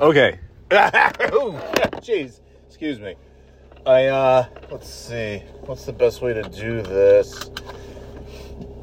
[0.00, 0.38] Okay.
[0.70, 2.40] Jeez.
[2.66, 3.16] Excuse me.
[3.84, 5.42] I, uh, let's see.
[5.66, 7.50] What's the best way to do this?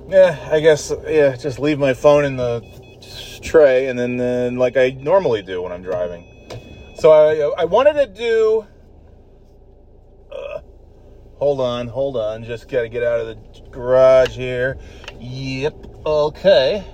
[0.07, 2.61] Yeah, I guess, yeah, just leave my phone in the
[3.41, 6.25] tray and then, then like I normally do when I'm driving.
[6.99, 8.67] So I, I wanted to do.
[10.31, 10.61] Uh,
[11.35, 12.43] hold on, hold on.
[12.43, 14.77] Just got to get out of the garage here.
[15.19, 15.85] Yep.
[16.05, 16.85] Okay.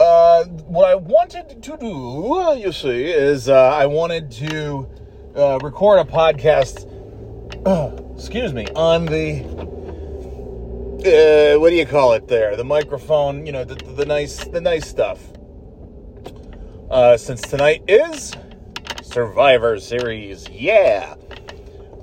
[0.00, 4.88] Uh, what I wanted to do, you see, is uh, I wanted to
[5.36, 6.90] uh, record a podcast.
[8.16, 9.44] excuse me, on the
[11.04, 12.56] uh, what do you call it there?
[12.56, 15.20] The microphone, you know, the, the nice, the nice stuff.
[16.90, 18.34] Uh, since tonight is
[19.02, 21.14] Survivor Series, yeah.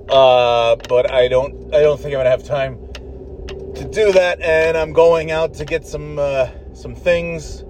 [0.08, 2.78] Uh, but I don't, I don't think I'm gonna have time
[3.74, 7.64] to do that, and I'm going out to get some, uh, some things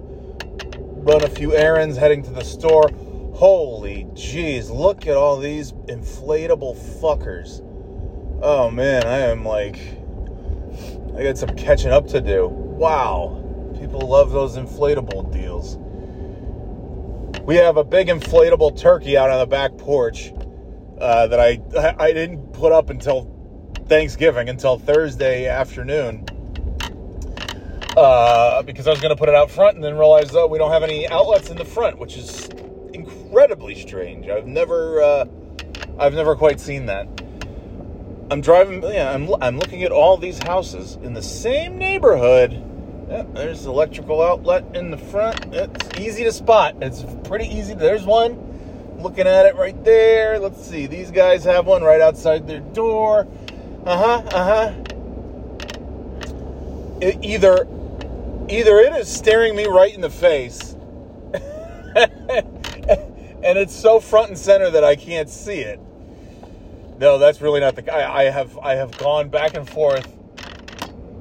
[1.02, 2.88] run a few errands, heading to the store.
[3.34, 7.60] Holy jeez, look at all these inflatable fuckers.
[8.42, 9.78] Oh man, I am like,
[11.16, 12.46] I got some catching up to do.
[12.46, 15.76] Wow, people love those inflatable deals.
[17.42, 20.32] We have a big inflatable turkey out on the back porch
[21.00, 21.60] uh, that I
[21.98, 23.28] I didn't put up until
[23.88, 26.26] Thanksgiving, until Thursday afternoon
[27.96, 30.58] uh, because I was going to put it out front and then realized, oh, we
[30.58, 32.48] don't have any outlets in the front, which is
[32.92, 34.28] incredibly strange.
[34.28, 35.24] I've never, uh,
[35.98, 37.06] I've never quite seen that.
[38.30, 42.52] I'm driving, yeah, I'm, I'm looking at all these houses in the same neighborhood.
[43.08, 45.54] Yeah, there's electrical outlet in the front.
[45.54, 46.76] It's easy to spot.
[46.80, 47.74] It's pretty easy.
[47.74, 48.48] There's one.
[49.02, 50.38] Looking at it right there.
[50.38, 50.86] Let's see.
[50.86, 53.26] These guys have one right outside their door.
[53.84, 54.22] Uh huh.
[54.32, 54.72] Uh huh.
[57.20, 57.66] Either
[58.48, 60.76] either it is staring me right in the face
[61.94, 65.80] and it's so front and center that I can't see it.
[66.98, 70.06] No, that's really not the I, I have I have gone back and forth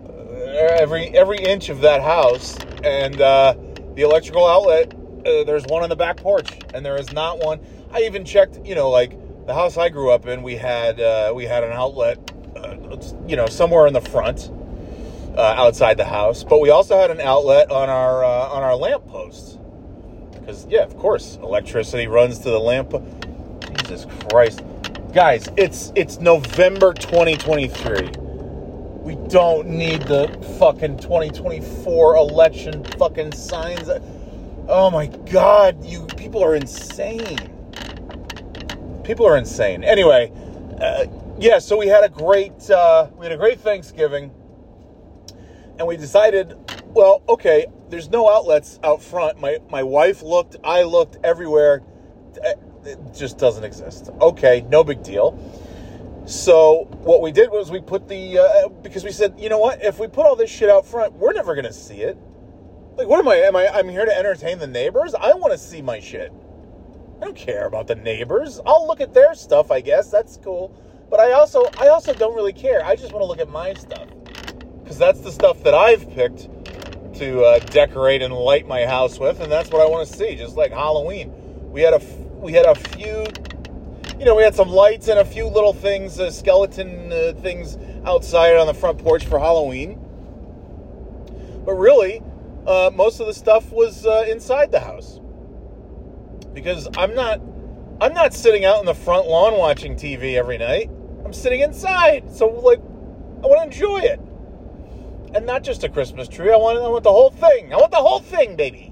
[0.08, 3.56] uh, every every inch of that house and uh,
[3.96, 7.60] the electrical outlet uh, there's one on the back porch and there is not one
[7.92, 9.18] I even checked you know like
[9.48, 12.20] the house I grew up in we had uh, we had an outlet
[12.56, 12.76] uh,
[13.28, 14.52] you know somewhere in the front
[15.38, 18.76] uh, outside the house, but we also had an outlet on our uh, on our
[18.76, 19.58] lamp posts.
[20.34, 22.94] Because yeah, of course, electricity runs to the lamp.
[23.78, 24.64] Jesus Christ,
[25.14, 28.10] guys, it's it's November 2023.
[29.02, 30.28] We don't need the
[30.60, 33.90] fucking 2024 election fucking signs.
[34.68, 37.38] Oh my god, you people are insane.
[39.04, 39.84] People are insane.
[39.84, 40.32] Anyway,
[40.80, 41.06] uh,
[41.40, 44.32] yeah, so we had a great uh, we had a great Thanksgiving
[45.82, 46.56] and we decided,
[46.90, 49.42] well, okay, there's no outlets out front.
[49.42, 51.82] My my wife looked, I looked everywhere.
[52.86, 54.12] It just doesn't exist.
[54.22, 55.40] Okay, no big deal.
[56.28, 59.84] So what we did was we put the uh, because we said, you know what?
[59.84, 62.16] If we put all this shit out front, we're never gonna see it.
[62.96, 63.38] Like, what am I?
[63.38, 63.68] Am I?
[63.70, 65.16] I'm here to entertain the neighbors.
[65.16, 66.32] I want to see my shit.
[67.20, 68.62] I don't care about the neighbors.
[68.68, 69.72] I'll look at their stuff.
[69.72, 70.76] I guess that's cool.
[71.10, 72.86] But I also I also don't really care.
[72.86, 74.08] I just want to look at my stuff
[74.92, 76.50] because that's the stuff that I've picked
[77.16, 80.36] to uh, decorate and light my house with, and that's what I want to see.
[80.36, 81.32] Just like Halloween,
[81.72, 82.02] we had a
[82.36, 83.24] we had a few,
[84.20, 87.78] you know, we had some lights and a few little things, uh, skeleton uh, things
[88.06, 89.94] outside on the front porch for Halloween.
[91.64, 92.22] But really,
[92.68, 95.22] uh, most of the stuff was uh, inside the house
[96.54, 97.40] because I'm not
[98.02, 100.90] I'm not sitting out in the front lawn watching TV every night.
[101.24, 104.20] I'm sitting inside, so like I want to enjoy it
[105.34, 106.52] and not just a Christmas tree.
[106.52, 107.74] I want, I want the whole thing.
[107.74, 108.92] I want the whole thing, baby.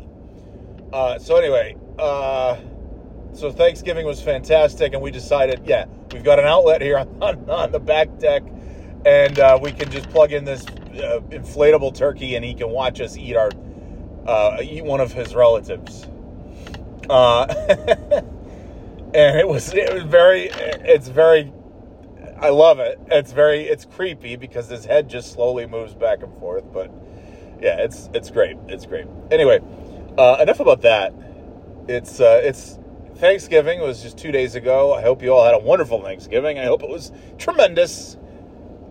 [0.91, 2.57] Uh, so anyway, uh,
[3.33, 7.71] so Thanksgiving was fantastic, and we decided, yeah, we've got an outlet here on, on
[7.71, 8.43] the back deck,
[9.05, 12.99] and uh, we can just plug in this uh, inflatable turkey, and he can watch
[13.01, 13.51] us eat our
[14.25, 16.07] uh, eat one of his relatives.
[17.09, 17.45] Uh,
[19.13, 21.51] and it was it was very it's very
[22.41, 22.99] I love it.
[23.07, 26.71] It's very it's creepy because his head just slowly moves back and forth.
[26.71, 26.91] But
[27.61, 28.55] yeah, it's it's great.
[28.67, 29.07] It's great.
[29.29, 29.59] Anyway,
[30.17, 31.13] uh, enough about that.
[31.87, 32.79] It's uh, it's
[33.15, 33.79] Thanksgiving.
[33.79, 34.93] It was just two days ago.
[34.93, 36.57] I hope you all had a wonderful Thanksgiving.
[36.57, 38.17] I hope it was tremendous,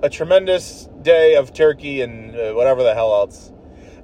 [0.02, 3.50] a tremendous day of turkey and uh, whatever the hell else.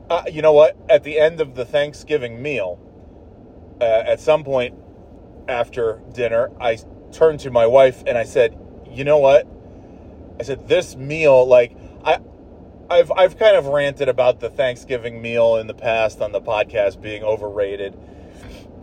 [0.09, 0.77] Uh, you know what?
[0.89, 2.79] At the end of the Thanksgiving meal,
[3.81, 4.75] uh, at some point
[5.49, 6.79] after dinner, I
[7.13, 8.59] turned to my wife and I said,
[8.95, 9.47] you know what?
[10.39, 12.19] I said this meal, like I,
[12.91, 17.01] I've I've kind of ranted about the Thanksgiving meal in the past on the podcast
[17.01, 17.97] being overrated,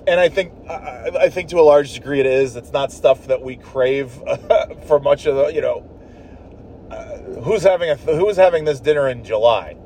[0.08, 2.56] and I think I, I think to a large degree it is.
[2.56, 4.12] It's not stuff that we crave
[4.88, 5.88] for much of the you know.
[6.90, 9.78] Uh, who's having a who's having this dinner in July?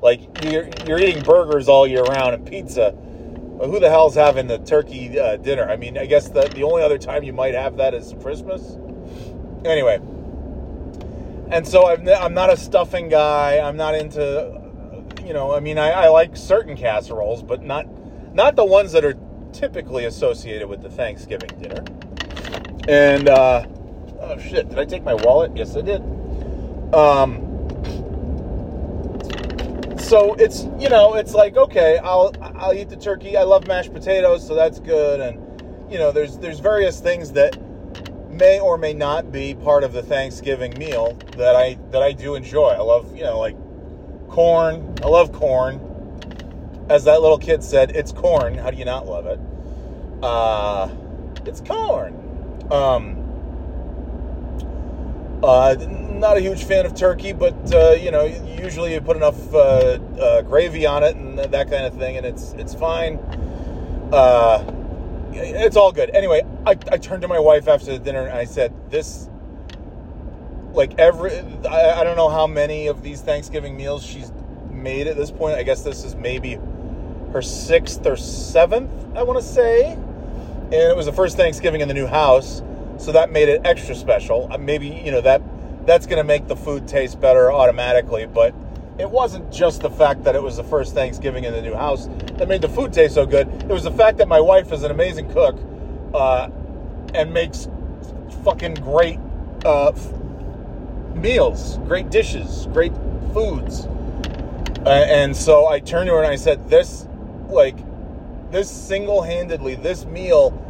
[0.00, 2.92] Like you're you're eating burgers all year round and pizza.
[2.92, 5.68] Who the hell's having the turkey uh, dinner?
[5.68, 8.78] I mean, I guess the the only other time you might have that is Christmas.
[9.64, 9.96] Anyway,
[11.50, 13.58] and so I'm I'm not a stuffing guy.
[13.58, 14.60] I'm not into
[15.24, 15.54] you know.
[15.54, 17.86] I mean, I, I like certain casseroles, but not
[18.34, 19.14] not the ones that are
[19.52, 21.84] typically associated with the Thanksgiving dinner.
[22.88, 23.64] And uh,
[24.20, 25.52] oh shit, did I take my wallet?
[25.56, 26.02] Yes, I did.
[26.92, 27.44] Um,
[29.98, 33.92] so it's you know it's like okay I'll I'll eat the turkey I love mashed
[33.92, 37.56] potatoes so that's good and you know there's there's various things that
[38.34, 42.34] may or may not be part of the Thanksgiving meal that I that I do
[42.34, 42.68] enjoy.
[42.68, 43.56] I love you know like
[44.28, 44.94] corn.
[45.02, 45.80] I love corn.
[46.90, 48.58] As that little kid said it's corn.
[48.58, 49.40] How do you not love it?
[50.22, 50.88] Uh
[51.46, 52.66] it's corn.
[52.70, 53.20] Um
[55.42, 55.74] uh,
[56.10, 59.98] not a huge fan of turkey, but uh, you know, usually you put enough uh,
[60.18, 63.18] uh, gravy on it and that kind of thing, and it's it's fine.
[64.10, 64.64] Uh,
[65.34, 66.10] it's all good.
[66.10, 69.28] Anyway, I, I turned to my wife after the dinner and I said, "This,
[70.72, 71.38] like every,
[71.68, 74.32] I, I don't know how many of these Thanksgiving meals she's
[74.70, 75.56] made at this point.
[75.56, 76.58] I guess this is maybe
[77.32, 81.88] her sixth or seventh, I want to say, and it was the first Thanksgiving in
[81.88, 82.62] the new house."
[82.98, 84.48] so that made it extra special.
[84.50, 85.42] Uh, maybe you know that
[85.86, 88.54] that's going to make the food taste better automatically, but
[88.98, 92.08] it wasn't just the fact that it was the first Thanksgiving in the new house
[92.38, 93.48] that made the food taste so good.
[93.48, 95.58] It was the fact that my wife is an amazing cook
[96.14, 96.48] uh,
[97.14, 97.68] and makes
[98.44, 99.18] fucking great
[99.64, 99.92] uh,
[101.14, 102.92] meals, great dishes, great
[103.32, 103.86] foods.
[104.86, 107.08] Uh, and so I turned to her and I said, "This,
[107.48, 107.76] like,
[108.50, 110.60] this single-handedly, this meal."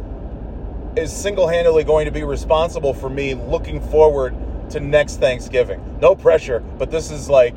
[0.95, 4.33] is single handedly going to be responsible for me looking forward
[4.69, 5.99] to next Thanksgiving.
[5.99, 7.53] No pressure, but this is like,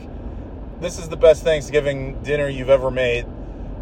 [0.80, 3.26] this is the best Thanksgiving dinner you've ever made.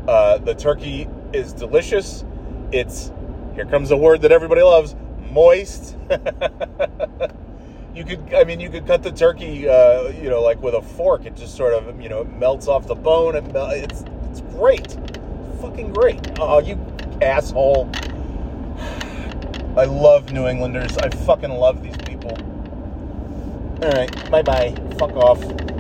[0.08, 2.25] Uh, the turkey is delicious.
[2.72, 3.12] It's,
[3.54, 4.94] here comes a word that everybody loves
[5.31, 5.96] moist.
[7.94, 10.82] you could, I mean, you could cut the turkey, uh, you know, like with a
[10.82, 11.26] fork.
[11.26, 13.37] It just sort of, you know, melts off the bone.
[13.37, 14.96] And it's, it's great.
[15.60, 16.20] Fucking great.
[16.38, 16.78] Oh, you
[17.20, 17.90] asshole.
[19.76, 20.96] I love New Englanders.
[20.99, 22.37] I fucking love these people.
[23.82, 24.75] All right, bye bye.
[24.99, 25.75] Fuck off.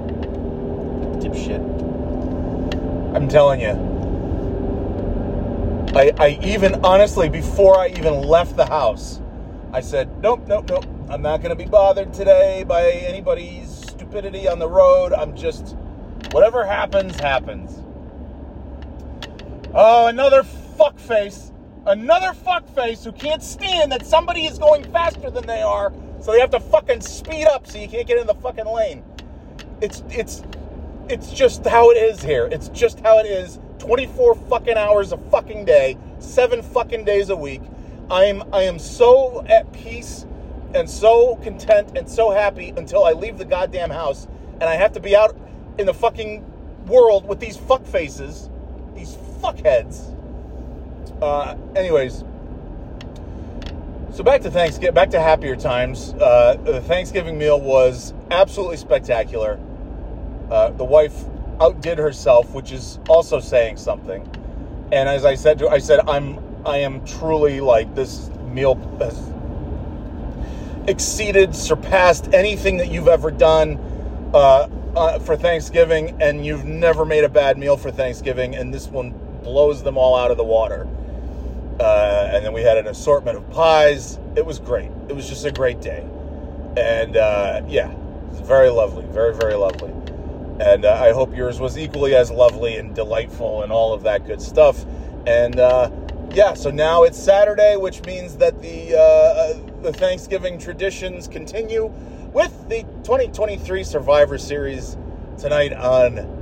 [1.28, 3.14] Dipshit.
[3.14, 3.94] I'm telling you.
[5.94, 9.20] I, I even, honestly, before I even left the house,
[9.72, 10.86] I said, nope, nope, nope.
[11.08, 15.12] I'm not going to be bothered today by anybody's stupidity on the road.
[15.12, 15.76] I'm just,
[16.32, 17.82] whatever happens, happens.
[19.74, 21.52] Oh, another fuckface
[21.86, 26.40] another fuckface who can't stand that somebody is going faster than they are, so they
[26.40, 29.04] have to fucking speed up so you can't get in the fucking lane.
[29.80, 30.42] It's it's
[31.08, 32.48] it's just how it is here.
[32.50, 33.58] It's just how it is.
[33.78, 37.62] 24 fucking hours a fucking day, 7 fucking days a week.
[38.10, 40.26] I am I am so at peace
[40.74, 44.92] and so content and so happy until I leave the goddamn house and I have
[44.92, 45.36] to be out
[45.78, 46.44] in the fucking
[46.86, 48.50] world with these fuckfaces,
[48.94, 50.12] these fuckheads.
[51.20, 52.24] Uh, anyways,
[54.12, 56.14] so back to Thanksgiving, back to happier times.
[56.14, 59.58] Uh, the Thanksgiving meal was absolutely spectacular.
[60.50, 61.24] Uh, the wife
[61.60, 64.22] outdid herself, which is also saying something.
[64.92, 68.76] And as I said to, her, I said, I'm, I am truly like this meal
[68.98, 69.32] has
[70.88, 73.78] exceeded, surpassed anything that you've ever done
[74.32, 78.86] uh, uh, for Thanksgiving, and you've never made a bad meal for Thanksgiving, and this
[78.86, 79.10] one
[79.42, 80.86] blows them all out of the water.
[81.78, 84.18] Uh, and then we had an assortment of pies.
[84.34, 84.90] It was great.
[85.08, 86.06] It was just a great day.
[86.76, 87.94] And uh, yeah,
[88.44, 89.04] very lovely.
[89.06, 89.92] Very, very lovely.
[90.60, 94.26] And uh, I hope yours was equally as lovely and delightful and all of that
[94.26, 94.84] good stuff.
[95.26, 95.90] And uh,
[96.32, 101.86] yeah, so now it's Saturday, which means that the, uh, the Thanksgiving traditions continue
[102.32, 104.96] with the 2023 Survivor Series
[105.38, 106.36] tonight on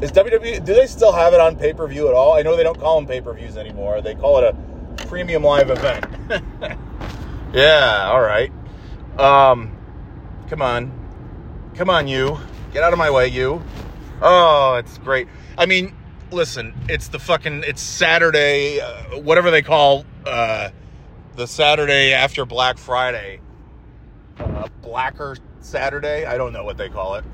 [0.00, 0.64] is WWE?
[0.64, 2.32] Do they still have it on pay per view at all?
[2.32, 4.00] I know they don't call them pay per views anymore.
[4.00, 6.06] They call it a premium live event.
[7.52, 8.50] yeah, all right.
[9.18, 9.76] Um,
[10.48, 10.90] come on,
[11.74, 12.38] come on, you
[12.72, 13.62] get out of my way, you.
[14.22, 15.28] Oh, it's great.
[15.56, 15.94] I mean,
[16.30, 20.70] listen, it's the fucking it's Saturday, uh, whatever they call uh,
[21.36, 23.40] the Saturday after Black Friday,
[24.38, 26.24] uh, Blacker Saturday.
[26.24, 27.24] I don't know what they call it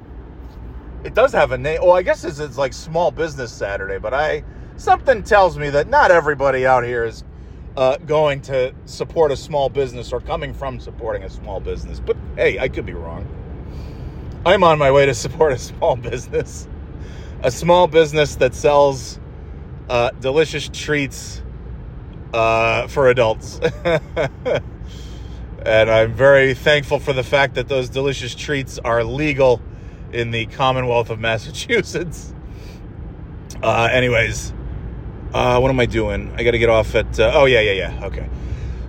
[1.06, 1.80] it does have a name.
[1.82, 4.42] Well, I guess it's, it's like Small Business Saturday, but I
[4.76, 7.24] something tells me that not everybody out here is
[7.76, 12.00] uh, going to support a small business or coming from supporting a small business.
[12.00, 13.24] But hey, I could be wrong.
[14.46, 16.68] I'm on my way to support a small business,
[17.42, 19.18] a small business that sells
[19.88, 21.42] uh, delicious treats
[22.32, 23.58] uh, for adults.
[23.84, 24.62] and
[25.64, 29.60] I'm very thankful for the fact that those delicious treats are legal
[30.12, 32.32] in the Commonwealth of Massachusetts.
[33.64, 34.54] Uh, anyways,
[35.34, 36.32] uh, what am I doing?
[36.36, 37.18] I got to get off at.
[37.18, 38.06] Uh, oh yeah, yeah, yeah.
[38.06, 38.30] Okay.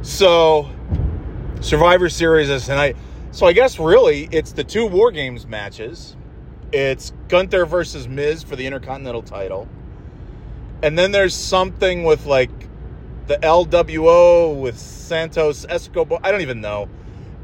[0.03, 0.69] So,
[1.61, 2.95] Survivor Series is tonight.
[3.37, 6.15] So I guess really it's the two War Games matches.
[6.71, 9.67] It's Gunther versus Miz for the Intercontinental title,
[10.81, 12.49] and then there's something with like
[13.27, 16.19] the LWO with Santos Escobar.
[16.23, 16.89] I don't even know.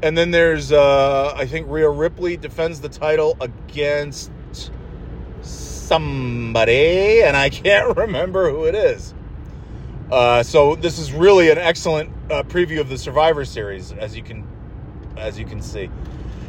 [0.02, 4.32] And then there's uh, I think Rhea Ripley defends the title against
[5.42, 9.14] somebody, and I can't remember who it is.
[10.10, 14.24] Uh, so this is really an excellent uh, preview of the Survivor Series, as you
[14.24, 14.44] can,
[15.16, 15.90] as you can see.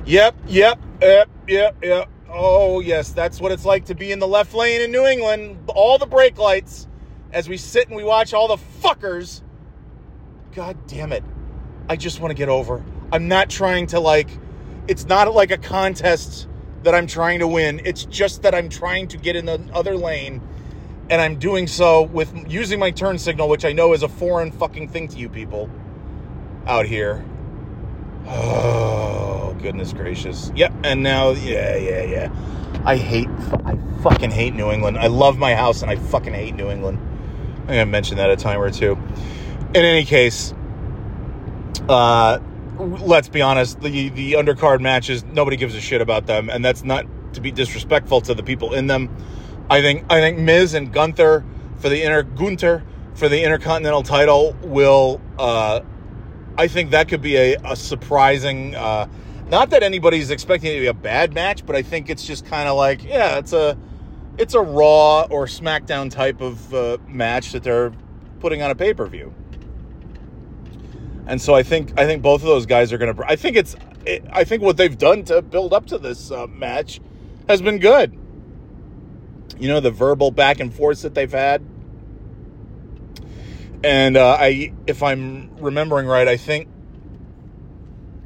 [0.06, 2.10] Yep, yep, yep, yep, yep.
[2.30, 5.58] Oh yes, that's what it's like to be in the left lane in New England.
[5.68, 6.88] All the brake lights,
[7.32, 9.42] as we sit and we watch all the fuckers.
[10.54, 11.24] God damn it!
[11.90, 12.84] I just want to get over.
[13.12, 14.30] I'm not trying to like.
[14.88, 16.48] It's not like a contest
[16.84, 17.82] that I'm trying to win.
[17.84, 20.42] It's just that I'm trying to get in the other lane
[21.10, 24.52] and I'm doing so with using my turn signal, which I know is a foreign
[24.52, 25.70] fucking thing to you people
[26.66, 27.24] out here.
[28.28, 30.52] Oh, goodness gracious.
[30.56, 32.82] Yep, and now, yeah, yeah, yeah.
[32.86, 33.30] I hate,
[33.66, 34.98] I fucking hate New England.
[34.98, 37.00] I love my house and I fucking hate New England.
[37.64, 38.98] I think I mentioned that a time or two.
[39.74, 40.54] In any case,
[41.90, 42.40] uh,
[42.78, 46.84] let's be honest, the the undercard matches nobody gives a shit about them, and that's
[46.84, 49.10] not to be disrespectful to the people in them.
[49.70, 51.44] I think I think Miz and Gunther
[51.78, 52.84] for the inter Gunther
[53.16, 55.22] for the Intercontinental title will.
[55.40, 55.82] Uh,
[56.58, 58.76] I think that could be a, a surprising.
[58.76, 59.08] Uh,
[59.50, 62.46] not that anybody's expecting it to be a bad match, but I think it's just
[62.46, 63.78] kind of like yeah, it's a
[64.38, 67.92] it's a Raw or SmackDown type of uh, match that they're
[68.40, 69.34] putting on a pay per view.
[71.28, 73.24] And so I think I think both of those guys are going to.
[73.28, 73.76] I think it's.
[74.32, 77.02] I think what they've done to build up to this uh, match
[77.48, 78.14] has been good.
[79.58, 81.66] You know the verbal back and forth that they've had,
[83.86, 86.68] and uh, I, if I'm remembering right, I think,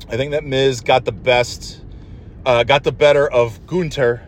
[0.08, 1.84] I think that Miz got the best,
[2.46, 4.26] uh, got the better of Gunther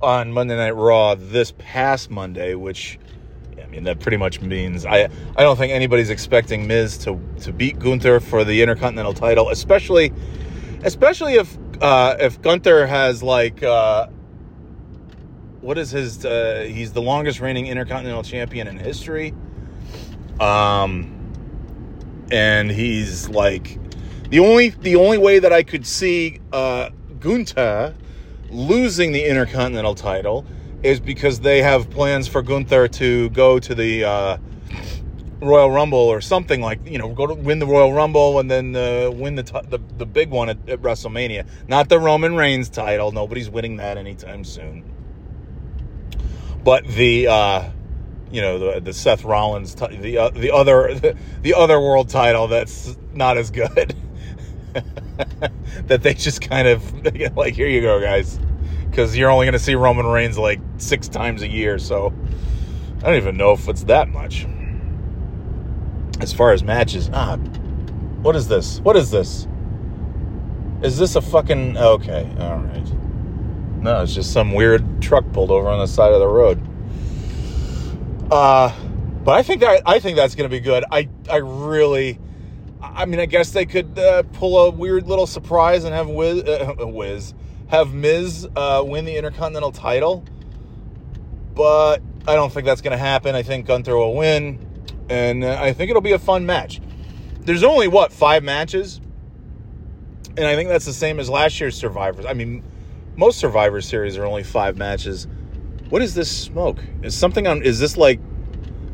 [0.00, 2.96] on Monday Night Raw this past Monday, which
[3.60, 7.52] I mean, that pretty much means I I don't think anybody's expecting Miz to to
[7.52, 10.12] beat Gunther for the Intercontinental title, especially
[10.84, 14.06] especially if uh, if Gunther has like uh,
[15.60, 19.34] what is his uh, he's the longest reigning Intercontinental champion in history,
[20.40, 21.12] um,
[22.30, 23.78] and he's like
[24.30, 26.90] the only the only way that I could see uh,
[27.20, 27.94] Gunther
[28.50, 30.44] losing the Intercontinental title
[30.82, 34.38] is because they have plans for Gunther to go to the uh,
[35.40, 38.74] Royal Rumble or something like you know go to win the Royal Rumble and then
[38.74, 41.46] uh, win the, t- the the big one at, at, WrestleMania.
[41.68, 43.12] Not the Roman Reigns title.
[43.12, 44.84] Nobody's winning that anytime soon.
[46.64, 47.70] But the uh,
[48.30, 52.08] you know the the Seth Rollins t- the uh, the other the, the other world
[52.08, 53.94] title that's not as good.
[55.86, 57.04] that they just kind of
[57.36, 58.38] like here you go guys
[58.90, 61.78] because you're only going to see Roman Reigns like six times a year.
[61.78, 62.12] So
[62.98, 64.46] I don't even know if it's that much.
[66.20, 67.36] As far as matches, ah,
[68.22, 68.80] what is this?
[68.80, 69.46] What is this?
[70.82, 72.34] Is this a fucking okay?
[72.38, 72.92] All right.
[73.82, 76.60] No, it's just some weird truck pulled over on the side of the road.
[78.30, 78.74] Uh,
[79.24, 80.84] but I think that I think that's going to be good.
[80.90, 82.18] I I really.
[82.82, 86.42] I mean, I guess they could uh, pull a weird little surprise and have Wiz,
[86.44, 87.34] uh, Wiz
[87.68, 90.24] have Miz uh, win the Intercontinental title,
[91.54, 93.34] but I don't think that's going to happen.
[93.34, 94.64] I think Gunther will win,
[95.08, 96.80] and uh, I think it'll be a fun match.
[97.40, 99.00] There's only what five matches,
[100.36, 102.26] and I think that's the same as last year's Survivors.
[102.26, 102.62] I mean,
[103.16, 105.26] most Survivor Series are only five matches.
[105.88, 106.78] What is this smoke?
[107.02, 107.62] Is something on?
[107.62, 108.20] Is this like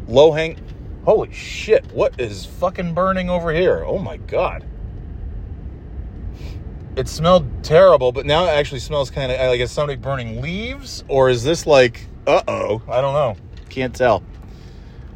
[0.08, 0.58] low hang?
[1.04, 1.84] Holy shit!
[1.92, 3.84] What is fucking burning over here?
[3.84, 4.64] Oh my god!
[6.96, 11.04] it smelled terrible, but now it actually smells kind of like is somebody burning leaves,
[11.08, 13.36] or is this like, uh oh, I don't know,
[13.68, 14.22] can't tell.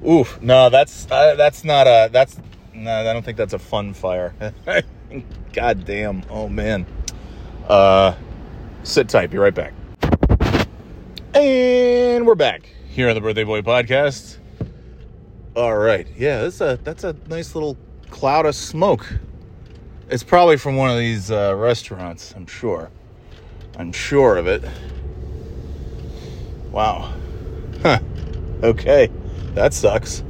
[0.06, 2.38] Oof, no, that's uh, that's not a that's
[2.74, 4.34] no, I don't think that's a fun fire.
[5.52, 6.86] God damn, oh man.
[7.68, 8.14] Uh,
[8.82, 9.72] sit tight, be right back.
[11.38, 14.38] And we're back here on the Birthday Boy podcast.
[15.54, 17.76] All right, yeah, that's a that's a nice little
[18.08, 19.06] cloud of smoke.
[20.08, 22.32] It's probably from one of these uh, restaurants.
[22.34, 22.90] I'm sure.
[23.76, 24.64] I'm sure of it.
[26.70, 27.12] Wow.
[27.82, 27.98] Huh.
[28.62, 29.10] Okay,
[29.52, 30.24] that sucks.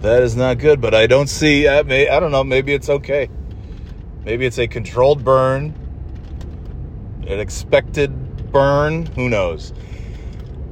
[0.00, 0.80] That is not good.
[0.80, 1.68] But I don't see.
[1.68, 2.44] I, may, I don't know.
[2.44, 3.28] Maybe it's okay.
[4.24, 5.74] Maybe it's a controlled burn,
[7.26, 9.04] an expected burn.
[9.04, 9.74] Who knows?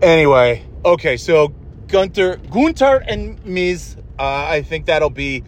[0.03, 1.17] Anyway, okay.
[1.17, 1.55] So
[1.87, 3.97] Gunther, Gunther and Miz.
[4.19, 5.45] Uh, I think that'll be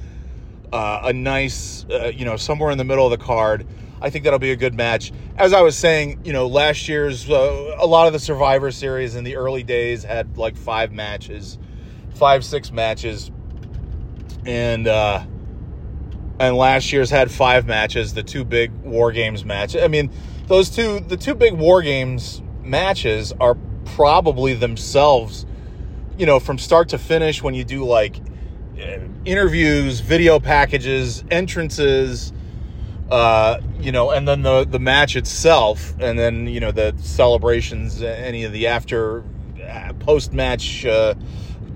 [0.73, 3.67] uh, a nice, uh, you know, somewhere in the middle of the card.
[4.01, 5.13] I think that'll be a good match.
[5.37, 9.17] As I was saying, you know, last year's uh, a lot of the Survivor Series
[9.17, 11.59] in the early days had like five matches,
[12.15, 13.33] five six matches,
[14.47, 15.25] and uh,
[16.39, 18.15] and last year's had five matches.
[18.15, 19.83] The two big War Games matches.
[19.83, 20.13] I mean,
[20.47, 25.47] those two the two big War Games matches are probably themselves,
[26.19, 28.17] you know, from start to finish when you do like
[28.81, 32.33] uh, interviews, video packages, entrances
[33.11, 38.03] uh, you know, and then the the match itself, and then you know the celebrations,
[38.03, 39.23] any of the after
[39.62, 41.14] uh, post match uh,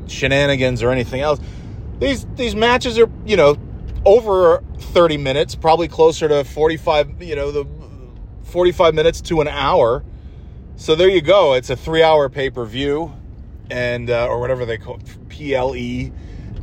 [0.07, 1.38] shenanigans or anything else.
[1.99, 3.57] These these matches are you know
[4.07, 7.23] over 30 minutes, probably closer to 45.
[7.23, 7.67] You know the
[8.45, 10.03] 45 minutes to an hour.
[10.79, 11.53] So there you go.
[11.55, 13.13] It's a three hour pay per view,
[13.71, 16.13] and uh, or whatever they call it, PLE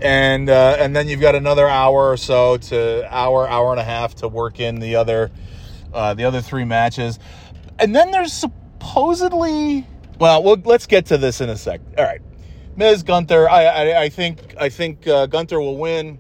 [0.01, 3.83] and uh, and then you've got another hour or so to hour hour and a
[3.83, 5.31] half to work in the other
[5.93, 7.19] uh, the other three matches,
[7.79, 9.85] and then there's supposedly
[10.19, 11.81] well, well let's get to this in a sec.
[11.97, 12.21] All right,
[12.75, 16.19] Miz Gunther, I I, I think I think uh, Gunther will win,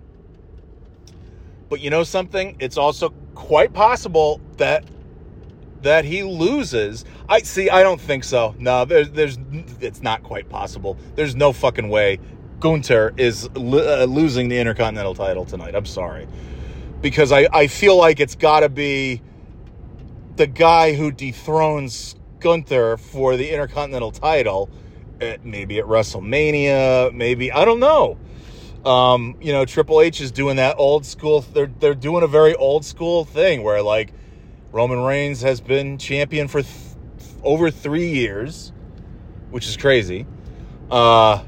[1.69, 2.57] but you know something?
[2.59, 4.85] It's also quite possible that
[5.81, 7.05] that he loses.
[7.27, 7.69] I see.
[7.69, 8.55] I don't think so.
[8.59, 9.37] No, there's, there's,
[9.81, 10.97] it's not quite possible.
[11.15, 12.19] There's no fucking way
[12.59, 15.75] Gunther is lo- uh, losing the Intercontinental title tonight.
[15.75, 16.27] I'm sorry.
[17.01, 19.21] Because I, I feel like it's got to be
[20.35, 24.69] the guy who dethrones Gunther for the Intercontinental title,
[25.21, 28.17] at, maybe at WrestleMania, maybe, I don't know.
[28.85, 32.53] Um, you know, Triple H is doing that old school, they're, they're doing a very
[32.55, 34.13] old school thing where, like,
[34.71, 36.75] Roman Reigns has been champion for th-
[37.45, 38.73] over three years,
[39.51, 40.25] which is crazy.
[40.91, 41.43] Uh,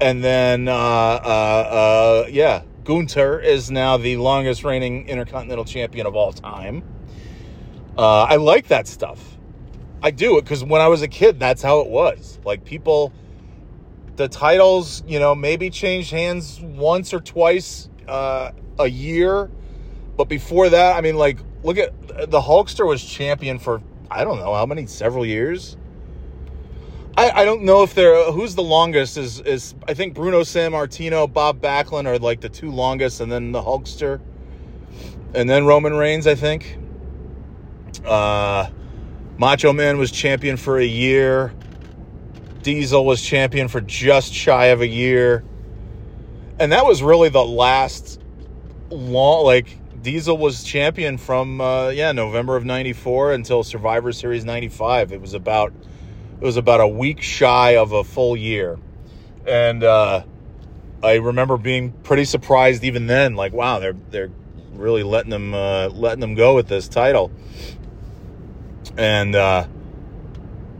[0.00, 6.16] and then, uh, uh, uh, yeah, Gunther is now the longest reigning Intercontinental Champion of
[6.16, 6.82] all time.
[7.96, 9.38] Uh, I like that stuff.
[10.02, 12.40] I do it because when I was a kid, that's how it was.
[12.44, 13.12] Like people,
[14.16, 18.50] the titles, you know, maybe changed hands once or twice uh,
[18.80, 19.48] a year,
[20.16, 23.80] but before that, I mean, like, look at the Hulkster was champion for
[24.12, 25.76] I don't know how many, several years.
[27.16, 31.30] I, I don't know if they're who's the longest is is I think Bruno Sammartino,
[31.30, 34.20] Bob Backlund are like the two longest, and then the Hulkster,
[35.34, 36.26] and then Roman Reigns.
[36.26, 36.78] I think.
[38.04, 38.68] Uh,
[39.38, 41.52] Macho Man was champion for a year.
[42.62, 45.44] Diesel was champion for just shy of a year,
[46.58, 48.20] and that was really the last
[48.90, 55.12] long like Diesel was champion from uh, yeah November of '94 until Survivor Series '95.
[55.12, 55.72] It was about
[56.40, 58.78] it was about a week shy of a full year.
[59.46, 60.24] And uh,
[61.02, 64.30] I remember being pretty surprised even then, like, wow, they're they're
[64.72, 67.30] really letting them uh, letting them go with this title.
[68.96, 69.66] And uh,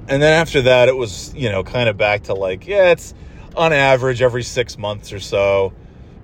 [0.08, 3.14] and then after that, it was you know kind of back to like, yeah, it's
[3.56, 5.72] on average every six months or so.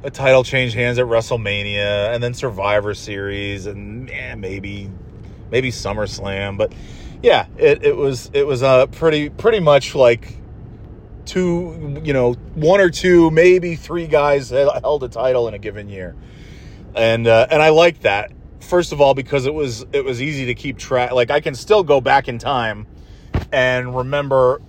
[0.05, 4.91] A title change hands at WrestleMania, and then Survivor Series, and eh, maybe
[5.51, 6.73] maybe SummerSlam, but
[7.23, 10.37] yeah, it, it was it was uh, pretty pretty much like
[11.25, 15.89] two, you know, one or two, maybe three guys held a title in a given
[15.89, 16.15] year,
[16.95, 18.33] and uh, and I like that.
[18.61, 21.13] First of all, because it was it was easy to keep track.
[21.13, 22.87] Like I can still go back in time
[23.53, 24.61] and remember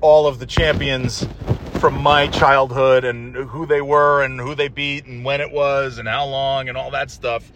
[0.00, 1.26] all of the champions
[1.78, 5.98] from my childhood and who they were and who they beat and when it was
[5.98, 7.50] and how long and all that stuff.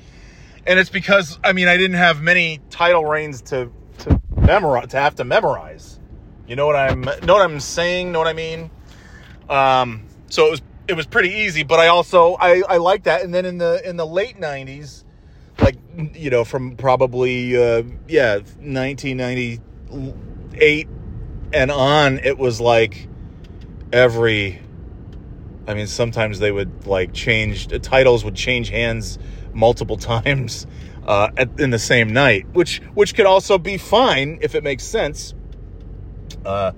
[0.66, 4.96] And it's because I mean I didn't have many title reigns to to memorize to
[4.98, 5.98] have to memorize.
[6.46, 8.12] You know what I'm know what I'm saying?
[8.12, 8.70] Know what I mean?
[9.48, 13.22] Um, so it was it was pretty easy, but I also I I like that.
[13.22, 15.02] And then in the in the late '90s,
[15.60, 15.76] like
[16.14, 20.88] you know from probably uh, yeah 1998
[21.52, 23.08] and on, it was like
[23.92, 24.60] every.
[25.66, 29.18] I mean, sometimes they would like change titles would change hands
[29.52, 30.66] multiple times
[31.06, 34.84] uh, at, in the same night, which which could also be fine if it makes
[34.84, 35.34] sense.
[36.44, 36.72] Uh,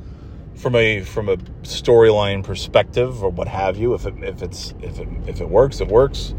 [0.54, 3.94] from a from a storyline perspective or what have you.
[3.94, 6.34] If it if it's if it if it works, it works.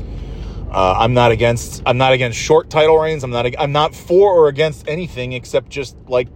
[0.71, 3.23] Uh, I'm not against I'm not against short title reigns.
[3.23, 6.27] I'm not I'm not for or against anything except just like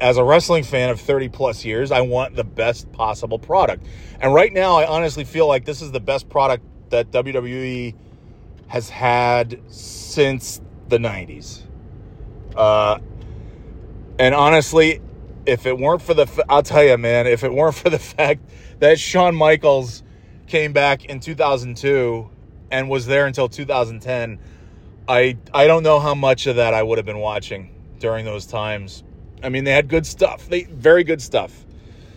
[0.00, 3.84] as a wrestling fan of 30 plus years, I want the best possible product.
[4.20, 7.94] And right now, I honestly feel like this is the best product that WWE
[8.68, 11.62] has had since the 90s.
[12.54, 12.98] Uh,
[14.18, 15.00] and honestly,
[15.46, 18.42] if it weren't for the, I'll tell you, man, if it weren't for the fact
[18.78, 20.02] that Shawn Michaels
[20.46, 22.30] came back in 2002
[22.70, 24.38] and was there until 2010,
[25.08, 28.44] I I don't know how much of that I would have been watching during those
[28.44, 29.02] times.
[29.42, 30.48] I mean, they had good stuff.
[30.48, 31.64] They very good stuff.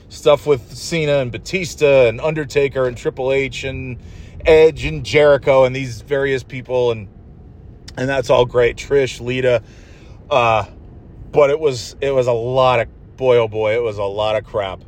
[0.09, 3.97] Stuff with Cena and Batista and Undertaker and Triple H and
[4.45, 7.07] Edge and Jericho and these various people and
[7.97, 8.77] and that's all great.
[8.77, 9.61] Trish, Lita,
[10.29, 10.65] uh,
[11.31, 14.35] but it was it was a lot of boy oh boy, it was a lot
[14.35, 14.81] of crap.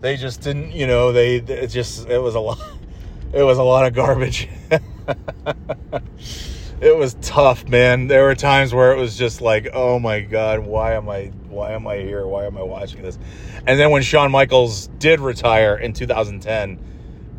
[0.00, 2.58] They just didn't, you know, they it just it was a lot
[3.32, 4.48] it was a lot of garbage.
[6.80, 8.06] it was tough, man.
[8.06, 11.72] There were times where it was just like, oh my god, why am I why
[11.72, 12.26] am I here?
[12.26, 13.18] Why am I watching this?
[13.66, 16.78] And then when Shawn Michaels did retire in 2010,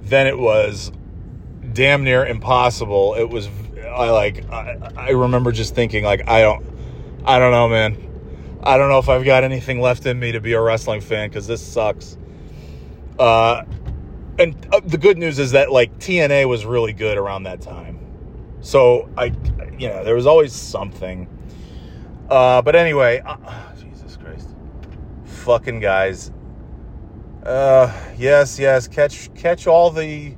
[0.03, 0.91] then it was
[1.73, 3.15] damn near impossible.
[3.15, 3.47] It was
[3.87, 6.65] I like I, I remember just thinking like I don't
[7.23, 8.05] I don't know, man.
[8.61, 11.29] I don't know if I've got anything left in me to be a wrestling fan
[11.29, 12.17] because this sucks.
[13.17, 13.63] Uh,
[14.37, 17.98] and uh, the good news is that like TNA was really good around that time.
[18.61, 19.25] So I,
[19.77, 21.27] you know, there was always something.
[22.29, 24.49] Uh, but anyway, uh, Jesus Christ,
[25.25, 26.31] fucking guys.
[27.43, 30.35] Uh, yes, yes, catch catch all the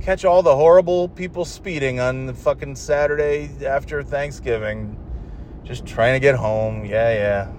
[0.00, 4.98] catch all the horrible people speeding on the fucking Saturday after Thanksgiving.
[5.62, 6.84] Just trying to get home.
[6.84, 7.52] Yeah, yeah.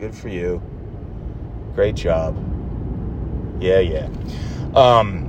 [0.00, 0.60] Good for you.
[1.74, 2.36] Great job.
[3.60, 4.08] Yeah, yeah.
[4.74, 5.26] Um,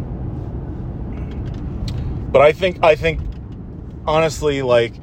[2.31, 3.19] but I think I think
[4.09, 4.93] honestly, like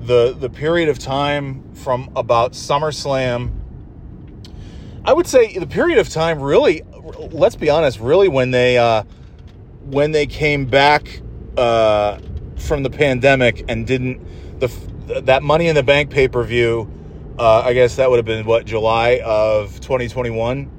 [0.00, 3.52] the the period of time from about SummerSlam,
[5.04, 6.82] I would say the period of time really,
[7.30, 9.04] let's be honest, really when they uh,
[9.84, 11.20] when they came back
[11.56, 12.18] uh,
[12.56, 14.68] from the pandemic and didn't the
[15.22, 16.90] that Money in the Bank pay per view.
[17.38, 20.70] Uh, I guess that would have been what July of 2021,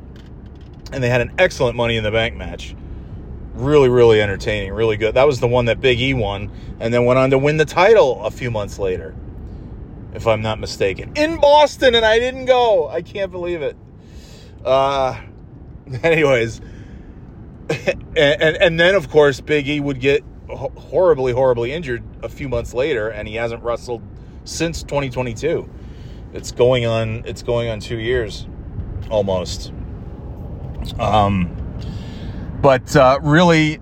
[0.92, 2.76] and they had an excellent Money in the Bank match
[3.58, 5.16] really, really entertaining, really good.
[5.16, 7.66] That was the one that Big E won, and then went on to win the
[7.66, 9.16] title a few months later,
[10.14, 12.88] if I'm not mistaken, in Boston, and I didn't go.
[12.88, 13.76] I can't believe it.
[14.64, 15.20] Uh,
[16.04, 16.62] anyways,
[17.70, 22.48] and, and and then of course Big E would get horribly, horribly injured a few
[22.48, 24.02] months later, and he hasn't wrestled
[24.44, 25.70] since 2022.
[26.34, 27.24] It's going on.
[27.26, 28.48] It's going on two years,
[29.10, 29.74] almost.
[31.00, 31.57] Um
[32.62, 33.80] but uh, really,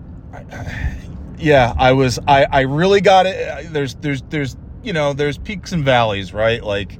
[1.37, 3.71] yeah, I was I I really got it.
[3.71, 6.63] There's there's there's you know there's peaks and valleys, right?
[6.63, 6.97] Like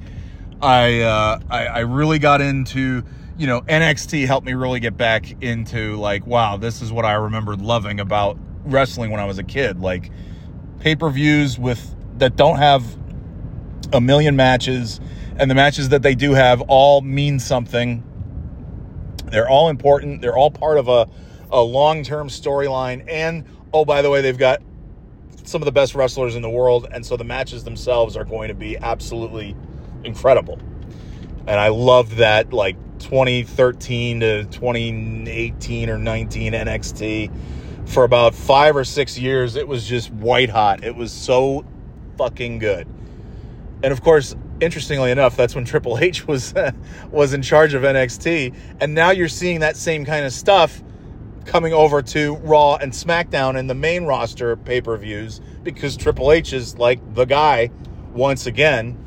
[0.60, 3.04] I uh, I, I really got into
[3.38, 7.14] you know NXT helped me really get back into like wow this is what I
[7.14, 10.10] remembered loving about wrestling when I was a kid like
[10.80, 12.82] pay per views with that don't have
[13.92, 15.00] a million matches
[15.38, 18.02] and the matches that they do have all mean something.
[19.26, 20.22] They're all important.
[20.22, 21.08] They're all part of a
[21.50, 23.04] a long term storyline.
[23.08, 24.62] And oh, by the way, they've got
[25.44, 26.86] some of the best wrestlers in the world.
[26.90, 29.56] And so the matches themselves are going to be absolutely
[30.04, 30.58] incredible.
[31.46, 37.30] And I loved that, like 2013 to 2018 or 19 NXT.
[37.86, 40.82] For about five or six years, it was just white hot.
[40.82, 41.64] It was so
[42.18, 42.88] fucking good.
[43.84, 46.54] And of course, interestingly enough, that's when Triple H was
[47.10, 50.82] was in charge of NXT, and now you're seeing that same kind of stuff
[51.46, 56.32] coming over to Raw and SmackDown and the main roster pay per views because Triple
[56.32, 57.70] H is like the guy
[58.12, 58.98] once again.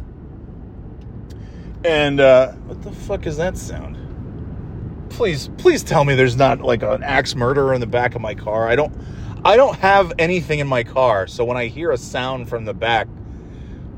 [1.84, 3.98] And uh, what the fuck is that sound?
[5.10, 8.36] Please, please tell me there's not like an axe murderer in the back of my
[8.36, 8.68] car.
[8.68, 8.94] I don't,
[9.44, 12.74] I don't have anything in my car, so when I hear a sound from the
[12.74, 13.08] back,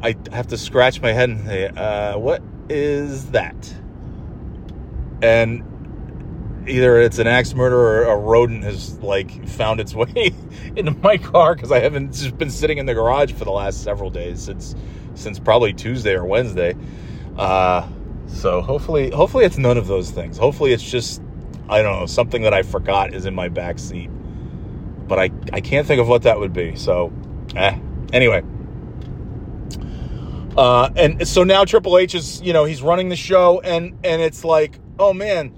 [0.03, 3.73] I have to scratch my head and say, uh, "What is that?"
[5.21, 5.63] And
[6.67, 10.31] either it's an axe murder or a rodent has like found its way
[10.75, 13.83] into my car because I haven't just been sitting in the garage for the last
[13.83, 14.75] several days since
[15.15, 16.75] since probably Tuesday or Wednesday.
[17.37, 17.87] Uh,
[18.27, 20.37] so hopefully, hopefully it's none of those things.
[20.37, 21.21] Hopefully it's just
[21.69, 24.09] I don't know something that I forgot is in my back seat,
[25.07, 26.75] but I I can't think of what that would be.
[26.75, 27.11] So,
[27.55, 27.77] eh.
[28.13, 28.43] Anyway.
[30.57, 34.21] Uh, and so now Triple H is, you know, he's running the show, and and
[34.21, 35.53] it's like, oh man,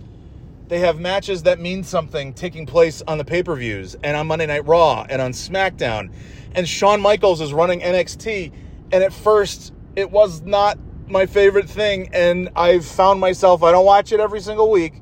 [0.68, 4.28] they have matches that mean something taking place on the pay per views and on
[4.28, 6.12] Monday Night Raw and on SmackDown.
[6.56, 8.52] And Shawn Michaels is running NXT.
[8.92, 12.10] And at first, it was not my favorite thing.
[12.14, 15.02] And I've found myself, I don't watch it every single week,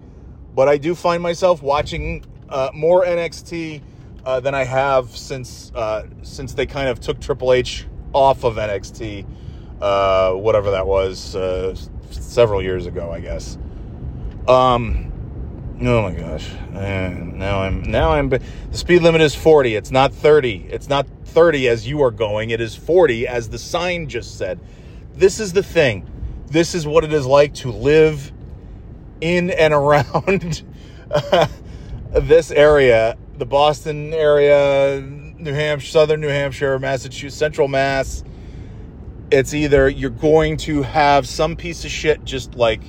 [0.56, 3.82] but I do find myself watching uh, more NXT
[4.26, 8.56] uh, than I have since uh, since they kind of took Triple H off of
[8.56, 9.26] NXT,
[9.82, 11.76] uh, whatever that was, uh,
[12.12, 13.58] several years ago, I guess.
[14.47, 15.11] Um,
[15.84, 16.48] Oh my gosh!
[16.74, 18.30] And now I'm now I'm.
[18.30, 18.39] The
[18.72, 19.76] speed limit is 40.
[19.76, 20.67] It's not 30.
[20.70, 22.52] It's not 30 as you are going.
[22.52, 24.60] It is 40 as the sign just said.
[25.15, 26.08] This is the thing.
[26.48, 28.32] This is what it is like to live
[29.22, 30.62] in and around
[31.10, 31.48] uh,
[32.13, 38.24] this area, the Boston area, New Hampshire, southern New Hampshire, Massachusetts, central Mass.
[39.32, 42.84] It's either you're going to have some piece of shit just like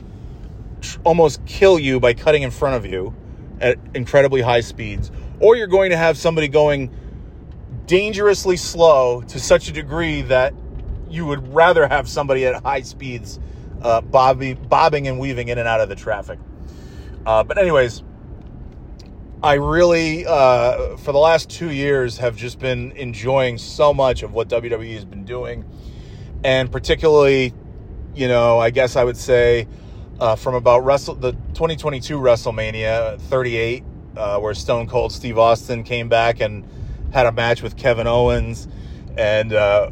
[1.04, 3.14] almost kill you by cutting in front of you
[3.60, 6.90] at incredibly high speeds, or you're going to have somebody going
[7.86, 10.54] dangerously slow to such a degree that
[11.08, 13.38] you would rather have somebody at high speeds
[13.82, 16.38] uh, bobbing, bobbing and weaving in and out of the traffic.
[17.26, 18.02] Uh, but, anyways,
[19.42, 24.32] I really, uh, for the last two years, have just been enjoying so much of
[24.32, 25.64] what WWE has been doing.
[26.44, 27.52] And particularly,
[28.14, 29.66] you know, I guess I would say
[30.20, 33.84] uh, from about Wrestle the 2022 WrestleMania 38,
[34.16, 36.64] uh, where Stone Cold Steve Austin came back and
[37.12, 38.68] had a match with Kevin Owens.
[39.16, 39.90] And uh,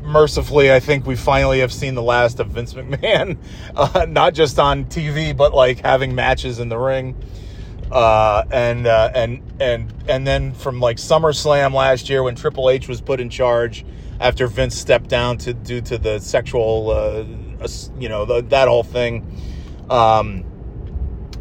[0.00, 3.38] mercifully, I think we finally have seen the last of Vince McMahon,
[3.76, 7.16] uh, not just on TV, but like having matches in the ring.
[7.92, 12.86] Uh, and uh, and and and then from like SummerSlam last year when Triple H
[12.86, 13.84] was put in charge
[14.20, 17.24] after Vince stepped down to due to the sexual, uh,
[17.98, 19.26] you know, the, that whole thing.
[19.88, 20.44] Um,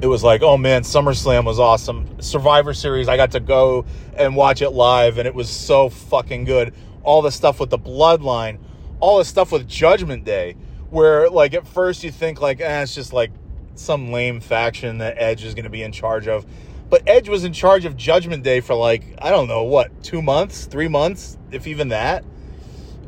[0.02, 2.22] it was like, oh man, SummerSlam was awesome.
[2.22, 6.46] Survivor Series, I got to go and watch it live, and it was so fucking
[6.46, 6.74] good.
[7.04, 8.60] All the stuff with the bloodline,
[9.00, 10.56] all the stuff with Judgment Day,
[10.90, 13.32] where like at first you think like, eh, it's just like
[13.76, 16.46] some lame faction that Edge is going to be in charge of.
[16.90, 20.22] But Edge was in charge of Judgment Day for like I don't know what two
[20.22, 22.24] months, three months, if even that.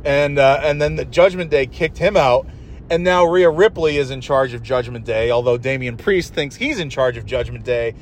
[0.03, 2.47] And uh, and then the Judgment Day kicked him out
[2.91, 6.77] and now Rhea Ripley is in charge of Judgment Day, although Damian Priest thinks he's
[6.77, 7.95] in charge of Judgment Day.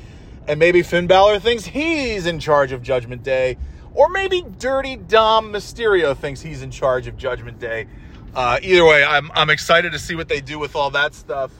[0.48, 3.56] And maybe Finn Balor thinks he's in charge of Judgment Day.
[3.94, 7.86] Or maybe Dirty Dom Mysterio thinks he's in charge of Judgment Day.
[8.34, 11.52] Uh, either way, I'm, I'm excited to see what they do with all that stuff.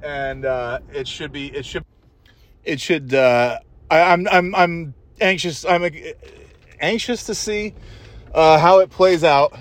[0.00, 1.84] And uh, it should be, it should,
[2.62, 3.58] it should, uh,
[3.90, 5.90] I, I'm, I'm, I'm anxious, I'm
[6.78, 7.74] anxious to see
[8.32, 9.58] uh, how it plays out.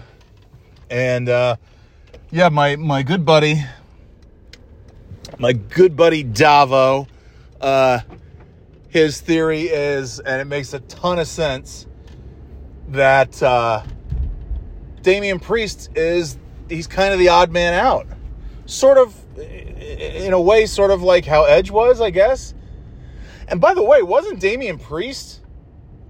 [0.91, 1.55] And, uh,
[2.31, 3.63] yeah, my my good buddy,
[5.37, 7.07] my good buddy Davo,
[7.61, 7.99] uh,
[8.89, 11.87] his theory is, and it makes a ton of sense,
[12.89, 13.83] that uh,
[15.01, 16.37] Damian Priest is
[16.67, 18.07] he's kind of the odd man out,
[18.65, 22.53] sort of in a way, sort of like how Edge was, I guess.
[23.47, 25.41] And by the way, wasn't Damian Priest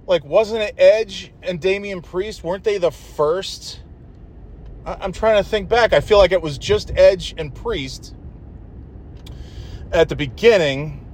[0.08, 2.42] like wasn't it Edge and Damian Priest?
[2.42, 3.80] Weren't they the first?
[5.00, 5.92] I'm trying to think back.
[5.92, 8.14] I feel like it was just Edge and Priest
[9.92, 11.04] at the beginning,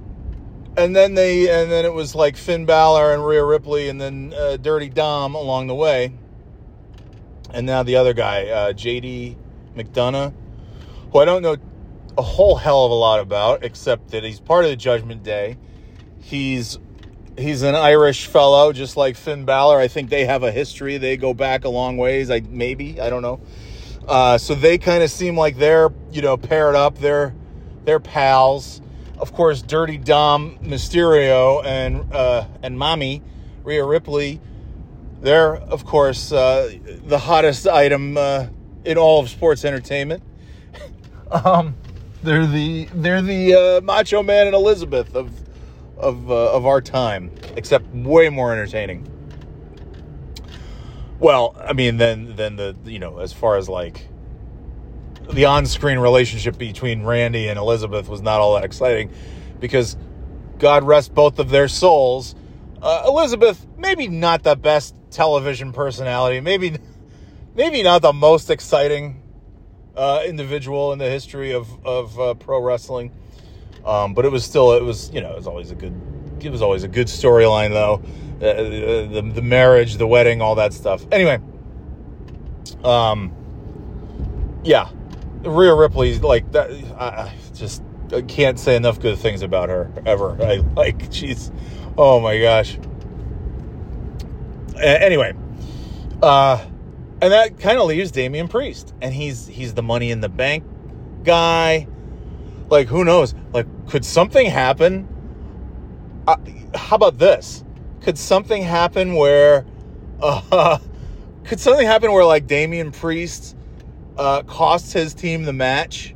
[0.77, 4.33] and then they and then it was like Finn Balor and Rhea Ripley, and then
[4.35, 6.13] uh, Dirty Dom along the way,
[7.53, 9.35] and now the other guy, uh, JD
[9.75, 10.33] McDonagh,
[11.11, 11.57] who I don't know
[12.17, 15.57] a whole hell of a lot about, except that he's part of the Judgment Day.
[16.21, 16.79] He's
[17.37, 19.79] he's an Irish fellow, just like Finn Balor.
[19.79, 20.97] I think they have a history.
[20.97, 22.31] They go back a long ways.
[22.31, 23.41] I maybe I don't know.
[24.07, 26.97] Uh, so they kind of seem like they're you know paired up.
[26.97, 27.33] They're
[27.85, 28.81] they're pals.
[29.17, 33.21] Of course, Dirty Dom Mysterio and uh, and Mommy
[33.63, 34.39] Rhea Ripley.
[35.21, 38.47] They're of course uh, the hottest item uh,
[38.83, 40.21] in all of sports entertainment.
[41.31, 41.75] um,
[42.21, 45.31] they're the they're the uh, Macho Man and Elizabeth of
[45.97, 49.09] of uh, of our time, except way more entertaining.
[51.19, 54.07] Well, I mean, then then the you know as far as like
[55.31, 59.11] the on-screen relationship between Randy and Elizabeth was not all that exciting
[59.59, 59.97] because
[60.59, 62.35] God rest both of their souls.
[62.81, 66.77] Uh, Elizabeth, maybe not the best television personality, maybe
[67.55, 69.23] maybe not the most exciting
[69.95, 73.11] uh, individual in the history of of uh, pro wrestling,
[73.85, 75.93] um, but it was still it was you know it was always a good
[76.41, 78.03] it was always a good storyline though
[78.41, 81.05] uh, the, the marriage, the wedding, all that stuff.
[81.11, 81.39] Anyway,
[82.83, 83.33] um,
[84.63, 84.89] yeah,
[85.41, 86.69] Rhea Ripley's like that.
[86.97, 90.41] Uh, just I can't say enough good things about her ever.
[90.41, 91.51] I like she's
[91.97, 92.77] oh my gosh.
[94.75, 95.33] A- anyway,
[96.21, 96.63] uh
[97.21, 100.63] and that kind of leaves Damian Priest and he's he's the money in the bank
[101.23, 101.87] guy.
[102.69, 103.33] Like who knows?
[103.53, 105.07] Like could something happen?
[106.27, 106.37] Uh,
[106.73, 107.64] how about this?
[108.05, 109.65] Could something happen where
[110.21, 110.77] uh
[111.43, 113.57] could something happen where like Damian Priest
[114.15, 116.13] uh costs his team the match?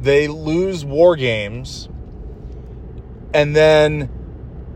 [0.00, 1.88] they lose war games
[3.34, 4.08] and then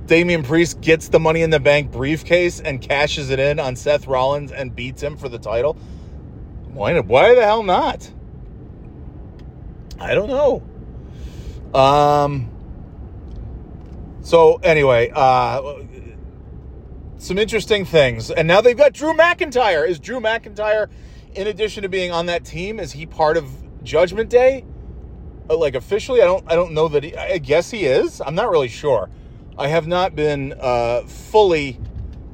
[0.06, 4.08] Damian Priest gets the money in the bank briefcase and cashes it in on Seth
[4.08, 5.74] Rollins and beats him for the title.
[6.72, 8.10] Why, why the hell not?
[10.00, 10.60] I don't know.
[11.72, 12.50] Um
[14.24, 15.76] so anyway, uh
[17.18, 18.30] some interesting things.
[18.30, 19.88] And now they've got Drew McIntyre.
[19.88, 20.90] Is Drew McIntyre
[21.34, 23.48] in addition to being on that team is he part of
[23.84, 24.64] Judgment Day?
[25.48, 28.34] Uh, like officially i don't i don't know that he i guess he is i'm
[28.34, 29.10] not really sure
[29.58, 31.78] i have not been uh fully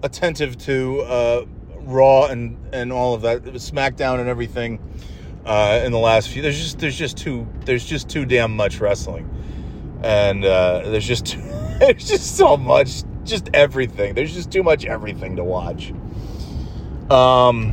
[0.05, 1.45] attentive to uh
[1.81, 4.79] raw and and all of that smackdown and everything
[5.45, 8.79] uh in the last few there's just there's just too there's just too damn much
[8.79, 9.29] wrestling
[10.03, 11.37] and uh there's just
[11.79, 15.93] there's just so much just everything there's just too much everything to watch
[17.11, 17.73] um